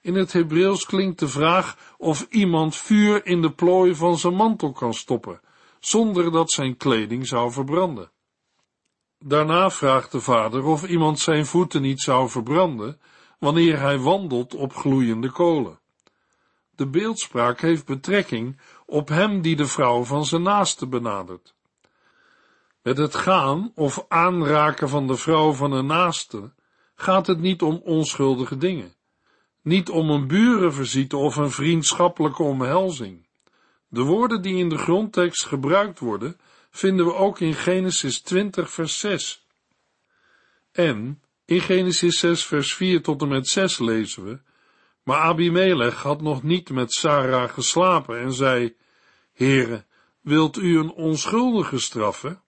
In 0.00 0.14
het 0.14 0.32
Hebreeuws 0.32 0.86
klinkt 0.86 1.18
de 1.18 1.28
vraag 1.28 1.94
of 1.96 2.26
iemand 2.30 2.76
vuur 2.76 3.26
in 3.26 3.42
de 3.42 3.52
plooi 3.52 3.94
van 3.94 4.18
zijn 4.18 4.34
mantel 4.34 4.72
kan 4.72 4.94
stoppen, 4.94 5.40
zonder 5.80 6.32
dat 6.32 6.50
zijn 6.50 6.76
kleding 6.76 7.26
zou 7.26 7.52
verbranden. 7.52 8.10
Daarna 9.18 9.70
vraagt 9.70 10.12
de 10.12 10.20
vader 10.20 10.64
of 10.64 10.88
iemand 10.88 11.18
zijn 11.18 11.46
voeten 11.46 11.82
niet 11.82 12.00
zou 12.00 12.28
verbranden, 12.28 13.00
wanneer 13.38 13.80
hij 13.80 13.98
wandelt 13.98 14.54
op 14.54 14.74
gloeiende 14.74 15.30
kolen. 15.30 15.80
De 16.70 16.86
beeldspraak 16.86 17.60
heeft 17.60 17.86
betrekking 17.86 18.60
op 18.86 19.08
hem 19.08 19.40
die 19.40 19.56
de 19.56 19.66
vrouw 19.66 20.04
van 20.04 20.24
zijn 20.24 20.42
naaste 20.42 20.86
benadert. 20.86 21.56
Met 22.88 22.98
het 22.98 23.14
gaan 23.14 23.72
of 23.74 24.04
aanraken 24.08 24.88
van 24.88 25.06
de 25.06 25.16
vrouw 25.16 25.52
van 25.52 25.72
een 25.72 25.86
naaste 25.86 26.52
gaat 26.94 27.26
het 27.26 27.40
niet 27.40 27.62
om 27.62 27.80
onschuldige 27.84 28.56
dingen, 28.56 28.94
niet 29.62 29.90
om 29.90 30.10
een 30.10 30.26
burenvisite 30.26 31.16
of 31.16 31.36
een 31.36 31.50
vriendschappelijke 31.50 32.42
omhelzing. 32.42 33.26
De 33.88 34.02
woorden 34.02 34.42
die 34.42 34.56
in 34.56 34.68
de 34.68 34.78
grondtekst 34.78 35.46
gebruikt 35.46 35.98
worden, 35.98 36.40
vinden 36.70 37.06
we 37.06 37.14
ook 37.14 37.40
in 37.40 37.54
Genesis 37.54 38.20
20 38.20 38.70
vers 38.70 38.98
6. 38.98 39.46
En 40.72 41.22
in 41.44 41.60
Genesis 41.60 42.18
6 42.18 42.44
vers 42.44 42.74
4 42.74 43.02
tot 43.02 43.22
en 43.22 43.28
met 43.28 43.48
6 43.48 43.78
lezen 43.78 44.24
we, 44.24 44.38
maar 45.02 45.18
Abimelech 45.18 46.02
had 46.02 46.20
nog 46.20 46.42
niet 46.42 46.70
met 46.70 46.92
Sarah 46.92 47.50
geslapen 47.50 48.20
en 48.20 48.32
zei, 48.32 48.76
Heere, 49.32 49.84
wilt 50.20 50.56
u 50.56 50.78
een 50.78 50.92
onschuldige 50.92 51.78
straffen? 51.78 52.42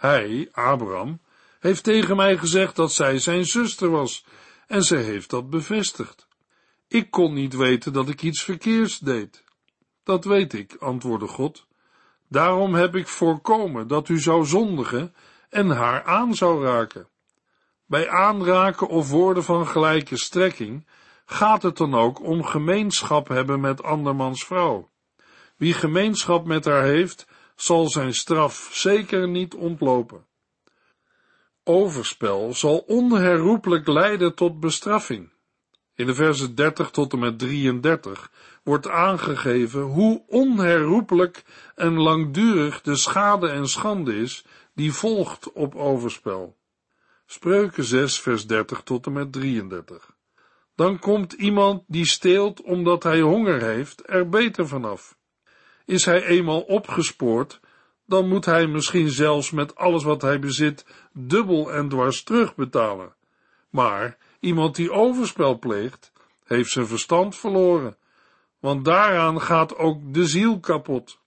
Hij, 0.00 0.48
Abraham, 0.52 1.20
heeft 1.58 1.84
tegen 1.84 2.16
mij 2.16 2.38
gezegd 2.38 2.76
dat 2.76 2.92
zij 2.92 3.18
zijn 3.18 3.44
zuster 3.44 3.90
was, 3.90 4.24
en 4.66 4.82
zij 4.82 5.02
heeft 5.02 5.30
dat 5.30 5.50
bevestigd. 5.50 6.26
Ik 6.88 7.10
kon 7.10 7.34
niet 7.34 7.56
weten 7.56 7.92
dat 7.92 8.08
ik 8.08 8.22
iets 8.22 8.42
verkeers 8.42 8.98
deed. 8.98 9.44
Dat 10.02 10.24
weet 10.24 10.52
ik, 10.52 10.76
antwoordde 10.78 11.26
God. 11.26 11.66
Daarom 12.28 12.74
heb 12.74 12.96
ik 12.96 13.08
voorkomen 13.08 13.88
dat 13.88 14.08
u 14.08 14.20
zou 14.20 14.44
zondigen 14.44 15.14
en 15.48 15.68
haar 15.68 16.04
aan 16.04 16.34
zou 16.34 16.64
raken. 16.64 17.08
Bij 17.86 18.08
aanraken 18.08 18.88
of 18.88 19.10
woorden 19.10 19.44
van 19.44 19.66
gelijke 19.66 20.16
strekking 20.16 20.86
gaat 21.24 21.62
het 21.62 21.76
dan 21.76 21.94
ook 21.94 22.22
om 22.22 22.44
gemeenschap 22.44 23.28
hebben 23.28 23.60
met 23.60 23.82
andermans 23.82 24.44
vrouw. 24.44 24.90
Wie 25.56 25.72
gemeenschap 25.72 26.46
met 26.46 26.64
haar 26.64 26.84
heeft, 26.84 27.26
zal 27.62 27.88
zijn 27.88 28.14
straf 28.14 28.68
zeker 28.72 29.28
niet 29.28 29.54
ontlopen. 29.54 30.26
Overspel 31.64 32.54
zal 32.54 32.78
onherroepelijk 32.78 33.86
leiden 33.88 34.34
tot 34.34 34.60
bestraffing. 34.60 35.32
In 35.94 36.06
de 36.06 36.14
versen 36.14 36.54
30 36.54 36.90
tot 36.90 37.12
en 37.12 37.18
met 37.18 37.38
33 37.38 38.30
wordt 38.62 38.88
aangegeven 38.88 39.82
hoe 39.82 40.22
onherroepelijk 40.26 41.44
en 41.74 41.92
langdurig 41.92 42.80
de 42.80 42.96
schade 42.96 43.48
en 43.48 43.68
schande 43.68 44.16
is 44.16 44.44
die 44.74 44.92
volgt 44.92 45.52
op 45.52 45.74
overspel. 45.74 46.56
Spreuken 47.26 47.84
6 47.84 48.20
vers 48.20 48.46
30 48.46 48.82
tot 48.82 49.06
en 49.06 49.12
met 49.12 49.32
33. 49.32 50.10
Dan 50.74 50.98
komt 50.98 51.32
iemand 51.32 51.82
die 51.86 52.06
steelt 52.06 52.62
omdat 52.62 53.02
hij 53.02 53.20
honger 53.20 53.62
heeft 53.62 54.02
er 54.06 54.28
beter 54.28 54.68
vanaf. 54.68 55.18
Is 55.90 56.04
hij 56.04 56.24
eenmaal 56.24 56.60
opgespoord, 56.60 57.60
dan 58.06 58.28
moet 58.28 58.44
hij 58.44 58.66
misschien 58.66 59.08
zelfs 59.08 59.50
met 59.50 59.76
alles 59.76 60.02
wat 60.02 60.22
hij 60.22 60.38
bezit 60.38 60.86
dubbel 61.12 61.72
en 61.72 61.88
dwars 61.88 62.22
terugbetalen. 62.22 63.14
Maar 63.70 64.16
iemand 64.40 64.76
die 64.76 64.92
overspel 64.92 65.58
pleegt, 65.58 66.12
heeft 66.44 66.70
zijn 66.70 66.86
verstand 66.86 67.36
verloren, 67.36 67.96
want 68.60 68.84
daaraan 68.84 69.40
gaat 69.40 69.76
ook 69.76 70.14
de 70.14 70.26
ziel 70.26 70.60
kapot. 70.60 71.18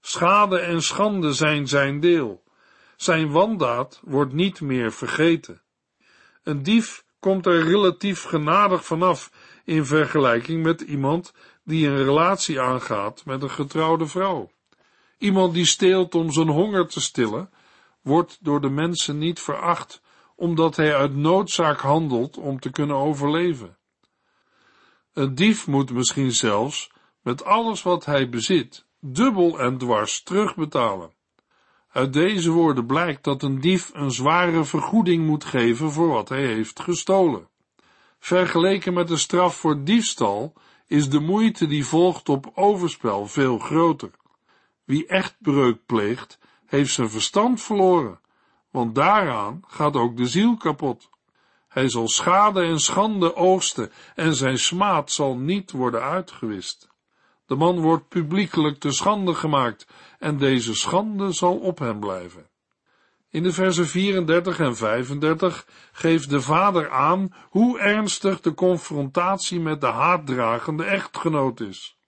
Schade 0.00 0.58
en 0.58 0.82
schande 0.82 1.32
zijn 1.32 1.68
zijn 1.68 2.00
deel. 2.00 2.42
Zijn 2.96 3.30
wandaad 3.30 4.00
wordt 4.04 4.32
niet 4.32 4.60
meer 4.60 4.92
vergeten. 4.92 5.62
Een 6.42 6.62
dief 6.62 7.04
komt 7.20 7.46
er 7.46 7.62
relatief 7.64 8.22
genadig 8.22 8.84
vanaf 8.84 9.30
in 9.64 9.84
vergelijking 9.84 10.62
met 10.62 10.80
iemand 10.80 11.32
die 11.70 11.86
een 11.86 12.04
relatie 12.04 12.60
aangaat 12.60 13.24
met 13.24 13.42
een 13.42 13.50
getrouwde 13.50 14.06
vrouw. 14.06 14.50
Iemand 15.18 15.54
die 15.54 15.64
steelt 15.64 16.14
om 16.14 16.32
zijn 16.32 16.48
honger 16.48 16.88
te 16.88 17.00
stillen, 17.00 17.50
wordt 18.02 18.38
door 18.40 18.60
de 18.60 18.68
mensen 18.70 19.18
niet 19.18 19.40
veracht, 19.40 20.02
omdat 20.36 20.76
hij 20.76 20.96
uit 20.96 21.14
noodzaak 21.14 21.80
handelt 21.80 22.36
om 22.36 22.60
te 22.60 22.70
kunnen 22.70 22.96
overleven. 22.96 23.78
Een 25.12 25.34
dief 25.34 25.66
moet 25.66 25.92
misschien 25.92 26.32
zelfs 26.32 26.90
met 27.22 27.44
alles 27.44 27.82
wat 27.82 28.04
hij 28.04 28.28
bezit 28.28 28.86
dubbel 29.00 29.58
en 29.58 29.78
dwars 29.78 30.22
terugbetalen. 30.22 31.12
Uit 31.92 32.12
deze 32.12 32.50
woorden 32.50 32.86
blijkt 32.86 33.24
dat 33.24 33.42
een 33.42 33.60
dief 33.60 33.90
een 33.94 34.10
zware 34.10 34.64
vergoeding 34.64 35.26
moet 35.26 35.44
geven 35.44 35.90
voor 35.90 36.08
wat 36.08 36.28
hij 36.28 36.46
heeft 36.46 36.80
gestolen. 36.80 37.48
Vergeleken 38.18 38.92
met 38.92 39.08
de 39.08 39.16
straf 39.16 39.56
voor 39.56 39.84
diefstal 39.84 40.52
is 40.90 41.10
de 41.10 41.20
moeite 41.20 41.66
die 41.66 41.86
volgt 41.86 42.28
op 42.28 42.50
overspel 42.54 43.26
veel 43.26 43.58
groter. 43.58 44.10
Wie 44.84 45.06
echt 45.06 45.36
breuk 45.38 45.86
pleegt, 45.86 46.38
heeft 46.66 46.92
zijn 46.92 47.10
verstand 47.10 47.62
verloren, 47.62 48.20
want 48.70 48.94
daaraan 48.94 49.62
gaat 49.66 49.96
ook 49.96 50.16
de 50.16 50.26
ziel 50.26 50.56
kapot. 50.56 51.10
Hij 51.68 51.88
zal 51.88 52.08
schade 52.08 52.62
en 52.62 52.80
schande 52.80 53.34
oogsten 53.34 53.92
en 54.14 54.34
zijn 54.34 54.58
smaad 54.58 55.10
zal 55.10 55.36
niet 55.36 55.70
worden 55.70 56.02
uitgewist. 56.02 56.88
De 57.46 57.54
man 57.54 57.80
wordt 57.80 58.08
publiekelijk 58.08 58.78
te 58.78 58.92
schande 58.92 59.34
gemaakt 59.34 59.86
en 60.18 60.38
deze 60.38 60.74
schande 60.74 61.32
zal 61.32 61.56
op 61.56 61.78
hem 61.78 62.00
blijven. 62.00 62.49
In 63.30 63.42
de 63.42 63.52
versen 63.52 63.86
34 63.86 64.58
en 64.58 64.76
35 64.76 65.66
geeft 65.92 66.30
de 66.30 66.40
vader 66.40 66.90
aan 66.90 67.34
hoe 67.50 67.78
ernstig 67.78 68.40
de 68.40 68.54
confrontatie 68.54 69.60
met 69.60 69.80
de 69.80 69.86
haatdragende 69.86 70.84
echtgenoot 70.84 71.60
is. 71.60 71.98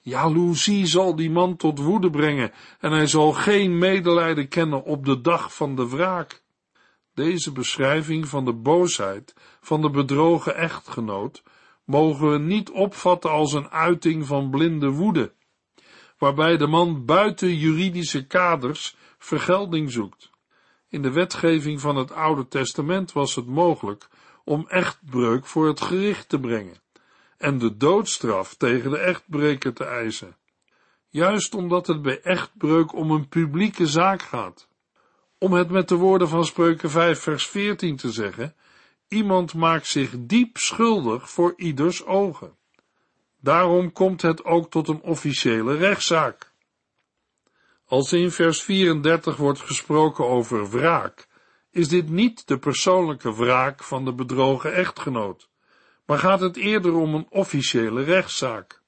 Jaloezie 0.00 0.86
zal 0.86 1.16
die 1.16 1.30
man 1.30 1.56
tot 1.56 1.78
woede 1.78 2.10
brengen 2.10 2.52
en 2.80 2.92
hij 2.92 3.06
zal 3.06 3.32
geen 3.32 3.78
medelijden 3.78 4.48
kennen 4.48 4.84
op 4.84 5.04
de 5.04 5.20
dag 5.20 5.54
van 5.54 5.76
de 5.76 5.88
wraak. 5.88 6.42
Deze 7.14 7.52
beschrijving 7.52 8.28
van 8.28 8.44
de 8.44 8.52
boosheid 8.52 9.34
van 9.60 9.82
de 9.82 9.90
bedrogen 9.90 10.56
echtgenoot 10.56 11.42
mogen 11.84 12.30
we 12.30 12.38
niet 12.38 12.70
opvatten 12.70 13.30
als 13.30 13.52
een 13.52 13.70
uiting 13.70 14.26
van 14.26 14.50
blinde 14.50 14.88
woede, 14.90 15.32
waarbij 16.18 16.56
de 16.56 16.66
man 16.66 17.04
buiten 17.04 17.56
juridische 17.56 18.26
kaders 18.26 18.96
vergelding 19.18 19.90
zoekt. 19.90 20.32
In 20.94 21.02
de 21.02 21.12
wetgeving 21.12 21.80
van 21.80 21.96
het 21.96 22.12
Oude 22.12 22.48
Testament 22.48 23.12
was 23.12 23.34
het 23.34 23.46
mogelijk 23.46 24.08
om 24.44 24.68
echtbreuk 24.68 25.46
voor 25.46 25.66
het 25.66 25.80
gericht 25.80 26.28
te 26.28 26.40
brengen 26.40 26.76
en 27.38 27.58
de 27.58 27.76
doodstraf 27.76 28.54
tegen 28.54 28.90
de 28.90 28.98
echtbreker 28.98 29.72
te 29.72 29.84
eisen. 29.84 30.36
Juist 31.08 31.54
omdat 31.54 31.86
het 31.86 32.02
bij 32.02 32.20
echtbreuk 32.20 32.92
om 32.92 33.10
een 33.10 33.28
publieke 33.28 33.86
zaak 33.86 34.22
gaat. 34.22 34.68
Om 35.38 35.52
het 35.52 35.70
met 35.70 35.88
de 35.88 35.96
woorden 35.96 36.28
van 36.28 36.44
Spreuken 36.44 36.90
5 36.90 37.20
vers 37.20 37.46
14 37.46 37.96
te 37.96 38.12
zeggen, 38.12 38.54
iemand 39.08 39.54
maakt 39.54 39.86
zich 39.86 40.10
diep 40.18 40.56
schuldig 40.56 41.30
voor 41.30 41.52
ieders 41.56 42.04
ogen. 42.04 42.56
Daarom 43.40 43.92
komt 43.92 44.22
het 44.22 44.44
ook 44.44 44.70
tot 44.70 44.88
een 44.88 45.02
officiële 45.02 45.76
rechtszaak. 45.76 46.52
Als 47.94 48.12
in 48.12 48.30
vers 48.30 48.62
34 48.62 49.36
wordt 49.36 49.60
gesproken 49.60 50.28
over 50.28 50.70
wraak, 50.70 51.26
is 51.70 51.88
dit 51.88 52.08
niet 52.08 52.46
de 52.46 52.58
persoonlijke 52.58 53.34
wraak 53.34 53.82
van 53.82 54.04
de 54.04 54.14
bedrogen 54.14 54.74
echtgenoot, 54.74 55.48
maar 56.06 56.18
gaat 56.18 56.40
het 56.40 56.56
eerder 56.56 56.94
om 56.94 57.14
een 57.14 57.26
officiële 57.30 58.02
rechtszaak. 58.02 58.82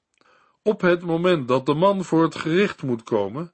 Op 0.61 0.81
het 0.81 1.01
moment 1.01 1.47
dat 1.47 1.65
de 1.65 1.73
man 1.73 2.03
voor 2.03 2.23
het 2.23 2.35
gericht 2.35 2.83
moet 2.83 3.03
komen, 3.03 3.53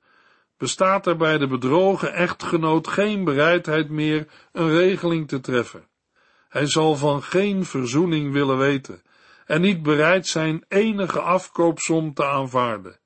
bestaat 0.58 1.08
er 1.08 1.18
bij 1.18 1.38
de 1.38 1.48
bedrogen 1.48 2.13
echtgenoot 2.13 2.88
geen 2.88 3.24
bereidheid 3.24 3.89
meer 3.89 4.28
een 4.52 4.70
regeling 4.70 5.28
te 5.28 5.39
treffen. 5.39 5.88
Hij 6.50 6.66
zal 6.66 6.96
van 6.96 7.24
geen 7.24 7.66
verzoening 7.66 8.32
willen 8.32 8.58
weten 8.58 9.02
en 9.46 9.62
niet 9.62 9.84
bereid 9.84 10.28
zijn 10.28 10.66
enige 10.68 11.20
afkoopsom 11.20 12.13
te 12.13 12.26
aanvaarden, 12.26 13.00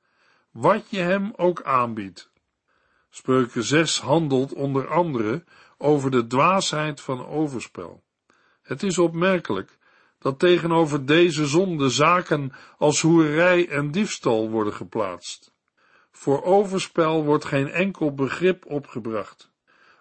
wat 0.51 0.89
je 0.89 0.99
hem 0.99 1.33
ook 1.35 1.63
aanbiedt. 1.63 2.35
Spreuken 3.09 3.63
6 3.63 3.99
handelt 3.99 4.53
onder 4.53 4.87
andere 4.87 5.43
over 5.77 6.11
de 6.11 6.27
dwaasheid 6.27 7.01
van 7.01 7.27
overspel. 7.27 8.03
Het 8.61 8.83
is 8.83 8.97
opmerkelijk 8.97 9.77
dat 10.19 10.39
tegenover 10.39 11.05
deze 11.05 11.45
zonde 11.45 11.89
zaken 11.89 12.51
als 12.77 13.01
hoerij 13.01 13.69
en 13.69 13.91
diefstal 13.91 14.49
worden 14.49 14.73
geplaatst. 14.73 15.55
Voor 16.11 16.43
overspel 16.43 17.23
wordt 17.23 17.45
geen 17.45 17.69
enkel 17.69 18.13
begrip 18.13 18.65
opgebracht. 18.65 19.51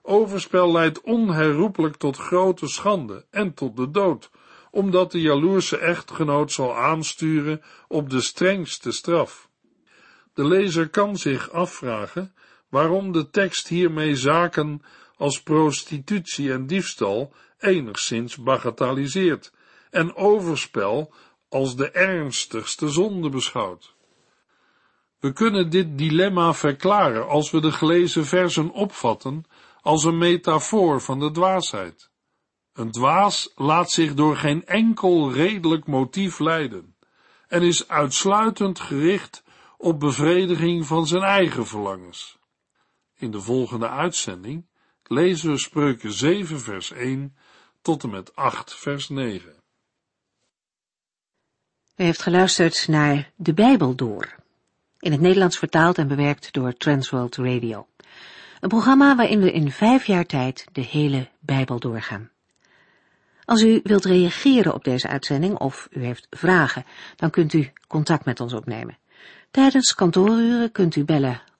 Overspel 0.02 0.72
leidt 0.72 1.00
onherroepelijk 1.00 1.96
tot 1.96 2.16
grote 2.16 2.68
schande 2.68 3.26
en 3.30 3.54
tot 3.54 3.76
de 3.76 3.90
dood, 3.90 4.30
omdat 4.70 5.12
de 5.12 5.20
jaloerse 5.20 5.78
echtgenoot 5.78 6.52
zal 6.52 6.76
aansturen 6.76 7.62
op 7.88 8.10
de 8.10 8.20
strengste 8.20 8.92
straf. 8.92 9.48
De 10.34 10.46
lezer 10.46 10.88
kan 10.88 11.16
zich 11.16 11.50
afvragen 11.50 12.34
waarom 12.68 13.12
de 13.12 13.30
tekst 13.30 13.68
hiermee 13.68 14.16
zaken 14.16 14.82
als 15.16 15.42
prostitutie 15.42 16.52
en 16.52 16.66
diefstal 16.66 17.32
enigszins 17.58 18.36
bagatelliseert 18.36 19.52
en 19.90 20.16
overspel 20.16 21.12
als 21.48 21.76
de 21.76 21.90
ernstigste 21.90 22.88
zonde 22.88 23.28
beschouwt. 23.28 23.94
We 25.18 25.32
kunnen 25.32 25.70
dit 25.70 25.98
dilemma 25.98 26.54
verklaren 26.54 27.28
als 27.28 27.50
we 27.50 27.60
de 27.60 27.72
gelezen 27.72 28.26
versen 28.26 28.70
opvatten 28.70 29.44
als 29.80 30.04
een 30.04 30.18
metafoor 30.18 31.00
van 31.00 31.18
de 31.18 31.30
dwaasheid. 31.30 32.10
Een 32.72 32.90
dwaas 32.90 33.52
laat 33.54 33.90
zich 33.90 34.14
door 34.14 34.36
geen 34.36 34.66
enkel 34.66 35.32
redelijk 35.32 35.86
motief 35.86 36.38
leiden 36.38 36.96
en 37.48 37.62
is 37.62 37.88
uitsluitend 37.88 38.80
gericht 38.80 39.44
op 39.76 40.00
bevrediging 40.00 40.86
van 40.86 41.06
zijn 41.06 41.22
eigen 41.22 41.66
verlangens. 41.66 42.35
In 43.18 43.30
de 43.30 43.40
volgende 43.40 43.88
uitzending 43.88 44.66
lezen 45.02 45.50
we 45.50 45.58
spreuken 45.58 46.12
7 46.12 46.60
vers 46.60 46.92
1 46.92 47.36
tot 47.82 48.02
en 48.02 48.10
met 48.10 48.34
8 48.34 48.74
vers 48.74 49.08
9. 49.08 49.54
U 51.96 52.04
heeft 52.04 52.22
geluisterd 52.22 52.88
naar 52.88 53.30
De 53.36 53.54
Bijbel 53.54 53.94
Door, 53.94 54.34
in 54.98 55.12
het 55.12 55.20
Nederlands 55.20 55.58
vertaald 55.58 55.98
en 55.98 56.08
bewerkt 56.08 56.52
door 56.52 56.76
Transworld 56.76 57.36
Radio. 57.36 57.86
Een 58.60 58.68
programma 58.68 59.16
waarin 59.16 59.40
we 59.40 59.52
in 59.52 59.70
vijf 59.70 60.06
jaar 60.06 60.26
tijd 60.26 60.66
de 60.72 60.80
hele 60.80 61.28
Bijbel 61.40 61.78
doorgaan. 61.78 62.30
Als 63.44 63.62
u 63.62 63.80
wilt 63.82 64.04
reageren 64.04 64.74
op 64.74 64.84
deze 64.84 65.08
uitzending 65.08 65.58
of 65.58 65.88
u 65.90 66.04
heeft 66.04 66.26
vragen, 66.30 66.84
dan 67.16 67.30
kunt 67.30 67.52
u 67.52 67.72
contact 67.88 68.24
met 68.24 68.40
ons 68.40 68.52
opnemen. 68.52 68.98
Tijdens 69.50 69.94
kantooruren 69.94 70.72
kunt 70.72 70.96
u 70.96 71.04
bellen 71.04 71.42